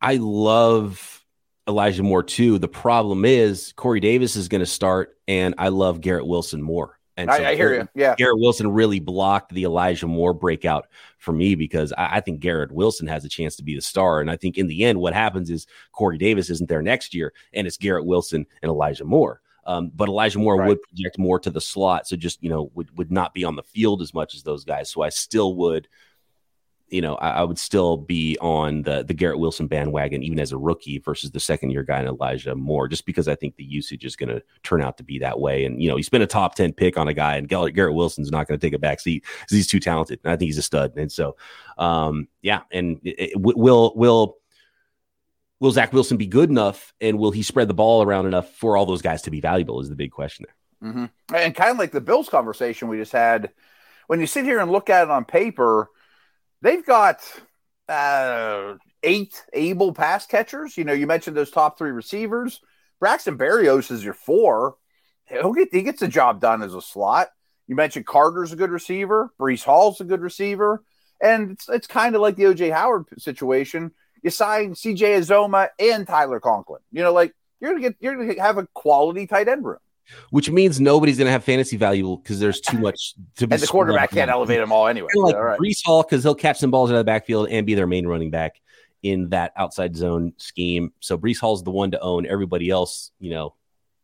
[0.00, 1.24] I love
[1.68, 2.58] Elijah Moore too.
[2.58, 6.98] The problem is Corey Davis is going to start, and I love Garrett Wilson more.
[7.16, 7.88] And so I, I, hear you.
[7.94, 8.14] Yeah.
[8.16, 10.88] Garrett Wilson really blocked the Elijah Moore breakout
[11.18, 14.20] for me because I, I, think Garrett Wilson has a chance to be the star.
[14.20, 17.34] And I think in the end, what happens is Corey Davis isn't there next year,
[17.52, 19.42] and it's Garrett Wilson and Elijah Moore.
[19.64, 20.68] Um, but Elijah Moore right.
[20.68, 23.54] would project more to the slot, so just you know would would not be on
[23.54, 24.90] the field as much as those guys.
[24.90, 25.86] So I still would
[26.92, 30.52] you know, I, I, would still be on the the Garrett Wilson bandwagon, even as
[30.52, 33.64] a rookie, versus the second year guy in Elijah Moore, just because I think the
[33.64, 35.64] usage is going to turn out to be that way.
[35.64, 38.30] And you know, he spent a top ten pick on a guy, and Garrett Wilson's
[38.30, 40.20] not going to take a back seat because he's too talented.
[40.22, 40.92] And I think he's a stud.
[40.96, 41.36] And so,
[41.78, 44.36] um, yeah, and it, it, will will
[45.58, 48.76] will Zach Wilson be good enough, and will he spread the ball around enough for
[48.76, 49.80] all those guys to be valuable?
[49.80, 50.90] Is the big question there.
[50.90, 51.34] Mm-hmm.
[51.34, 53.50] And kind of like the Bills conversation we just had,
[54.08, 55.88] when you sit here and look at it on paper
[56.62, 57.20] they've got
[57.88, 60.78] uh, eight able pass catchers.
[60.78, 62.60] You know, you mentioned those top three receivers.
[63.00, 64.76] Braxton Berrios is your four.
[65.26, 67.28] He'll get he gets the job done as a slot.
[67.66, 69.32] You mentioned Carter's a good receiver.
[69.38, 70.82] Breece Hall's a good receiver.
[71.22, 73.92] And it's, it's kind of like the OJ Howard situation.
[74.22, 76.80] You sign CJ Uzomah and Tyler Conklin.
[76.90, 79.78] You know, like you're gonna get you're gonna have a quality tight end room
[80.30, 83.54] which means nobody's going to have fantasy value because there's too much to be.
[83.54, 85.08] And the quarterback can't elevate them all anyway.
[85.14, 85.58] Like all right.
[85.58, 88.06] Breece Hall because he'll catch some balls out of the backfield and be their main
[88.06, 88.60] running back
[89.02, 90.92] in that outside zone scheme.
[91.00, 92.26] So Breece Hall's the one to own.
[92.26, 93.54] Everybody else, you know,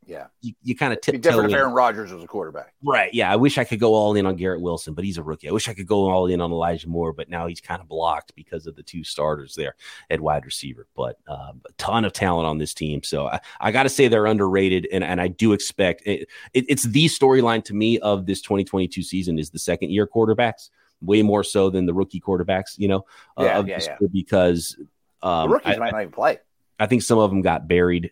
[0.08, 1.20] yeah, you, you kind of tip.
[1.20, 3.12] Different if Aaron Rodgers was a quarterback, right?
[3.12, 5.50] Yeah, I wish I could go all in on Garrett Wilson, but he's a rookie.
[5.50, 7.88] I wish I could go all in on Elijah Moore, but now he's kind of
[7.88, 9.76] blocked because of the two starters there
[10.08, 10.86] at wide receiver.
[10.96, 14.08] But um, a ton of talent on this team, so I, I got to say
[14.08, 18.24] they're underrated, and and I do expect it, it, it's the storyline to me of
[18.24, 20.70] this 2022 season is the second year quarterbacks
[21.02, 22.78] way more so than the rookie quarterbacks.
[22.78, 23.04] You know,
[23.36, 24.08] uh, yeah, yeah, yeah.
[24.10, 24.74] because
[25.22, 26.38] um, the rookies I, might not even play.
[26.80, 28.10] I think some of them got buried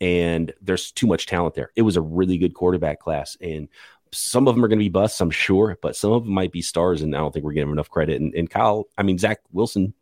[0.00, 1.70] and there's too much talent there.
[1.76, 3.68] It was a really good quarterback class, and
[4.12, 6.52] some of them are going to be busts, I'm sure, but some of them might
[6.52, 8.20] be stars, and I don't think we're getting enough credit.
[8.20, 9.94] And, and Kyle, I mean, Zach Wilson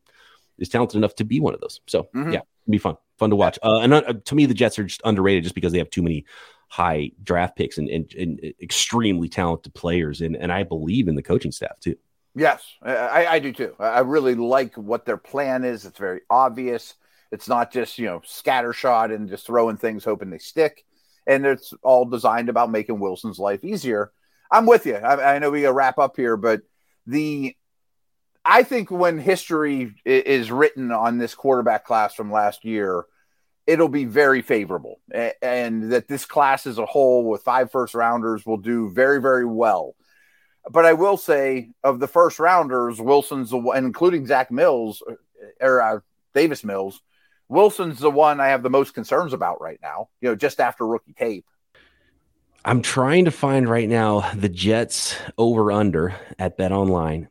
[0.59, 1.81] is talented enough to be one of those.
[1.87, 2.33] So mm-hmm.
[2.33, 3.59] yeah, be fun, fun to watch.
[3.63, 6.03] Uh, and uh, to me, the Jets are just underrated just because they have too
[6.03, 6.25] many
[6.69, 11.23] high draft picks and, and, and extremely talented players, and and I believe in the
[11.23, 11.97] coaching staff too.
[12.35, 13.75] Yes, I, I do too.
[13.79, 15.87] I really like what their plan is.
[15.87, 16.95] It's very obvious.
[17.33, 20.85] It's not just, you know, scattershot and just throwing things hoping they stick.
[21.27, 24.13] And it's all designed about making Wilson's life easier.
[24.51, 24.95] I'm with you.
[24.95, 26.63] I, I know we got to wrap up here, but
[27.07, 27.57] the
[28.45, 33.05] I think when history is written on this quarterback class from last year,
[33.67, 35.01] it'll be very favorable,
[35.43, 39.45] and that this class as a whole, with five first rounders, will do very, very
[39.45, 39.97] well.
[40.71, 45.03] But I will say, of the first rounders, Wilson's including Zach Mills
[45.61, 45.99] or uh,
[46.33, 47.01] Davis Mills,
[47.49, 50.87] Wilson's the one I have the most concerns about right now, you know, just after
[50.87, 51.47] rookie tape.
[52.65, 57.29] I'm trying to find right now the Jets over under at Bet Online.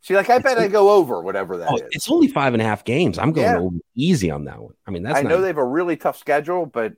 [0.00, 1.82] See, like I bet I go over whatever that oh, is.
[1.90, 3.18] It's only five and a half games.
[3.18, 3.58] I'm going yeah.
[3.58, 4.72] over easy on that one.
[4.86, 6.94] I mean, that's I know they have a really tough schedule, but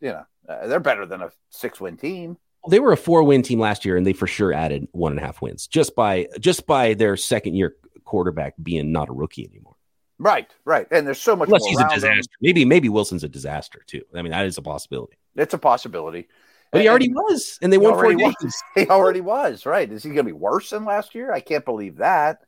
[0.00, 2.38] you know uh, they're better than a six win team.
[2.70, 5.20] They were a four win team last year, and they for sure added one and
[5.20, 9.44] a half wins just by just by their second year quarterback being not a rookie
[9.44, 9.74] anymore.
[10.18, 10.86] Right, right.
[10.90, 12.32] And there's so much Unless he's a disaster.
[12.32, 12.38] Him.
[12.40, 14.02] Maybe maybe Wilson's a disaster too.
[14.14, 15.16] I mean, that is a possibility.
[15.36, 16.28] It's a possibility.
[16.70, 18.34] But he already was, and they won four games.
[18.42, 18.62] Was.
[18.74, 19.90] He already was, right.
[19.90, 21.32] Is he going to be worse than last year?
[21.32, 22.42] I can't believe that.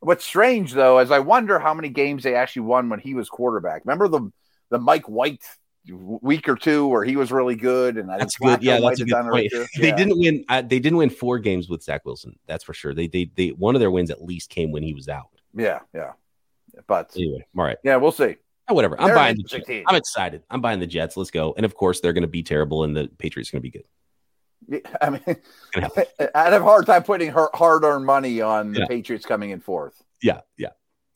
[0.00, 3.28] What's strange though is I wonder how many games they actually won when he was
[3.28, 3.82] quarterback.
[3.84, 4.30] Remember the
[4.70, 5.42] the Mike White
[5.90, 8.62] week or two where he was really good, and I that's good.
[8.62, 9.52] Yeah, that's a good point.
[9.78, 10.44] they didn't win.
[10.48, 12.38] Uh, they didn't win four games with Zach Wilson.
[12.46, 12.94] That's for sure.
[12.94, 15.28] They they they one of their wins at least came when he was out.
[15.54, 16.12] Yeah, yeah.
[16.86, 17.76] But anyway, all right.
[17.82, 18.36] Yeah, we'll see.
[18.68, 19.00] Oh, whatever.
[19.00, 19.70] I'm they're buying the Jets.
[19.86, 20.42] I'm excited.
[20.50, 21.16] I'm buying the Jets.
[21.16, 21.54] Let's go.
[21.56, 23.70] And of course, they're going to be terrible, and the Patriots are going to be
[23.70, 23.86] good.
[24.68, 25.22] Yeah, I mean,
[26.34, 28.86] I'd have a hard time putting hard earned money on the.
[28.86, 30.02] Patriots coming in fourth.
[30.22, 30.68] Yeah, yeah.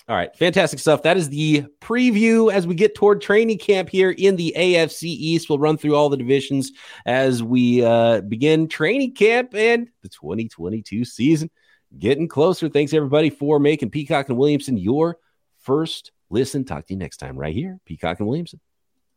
[0.08, 1.04] All right, fantastic stuff.
[1.04, 5.48] That is the preview as we get toward training camp here in the AFC East.
[5.48, 6.72] We'll run through all the divisions
[7.06, 11.50] as we uh, begin training camp and the 2022 season
[11.96, 12.68] getting closer.
[12.68, 15.18] Thanks everybody for making Peacock and Williamson your
[15.62, 16.64] first listen.
[16.64, 18.60] Talk to you next time right here, Peacock and Williamson.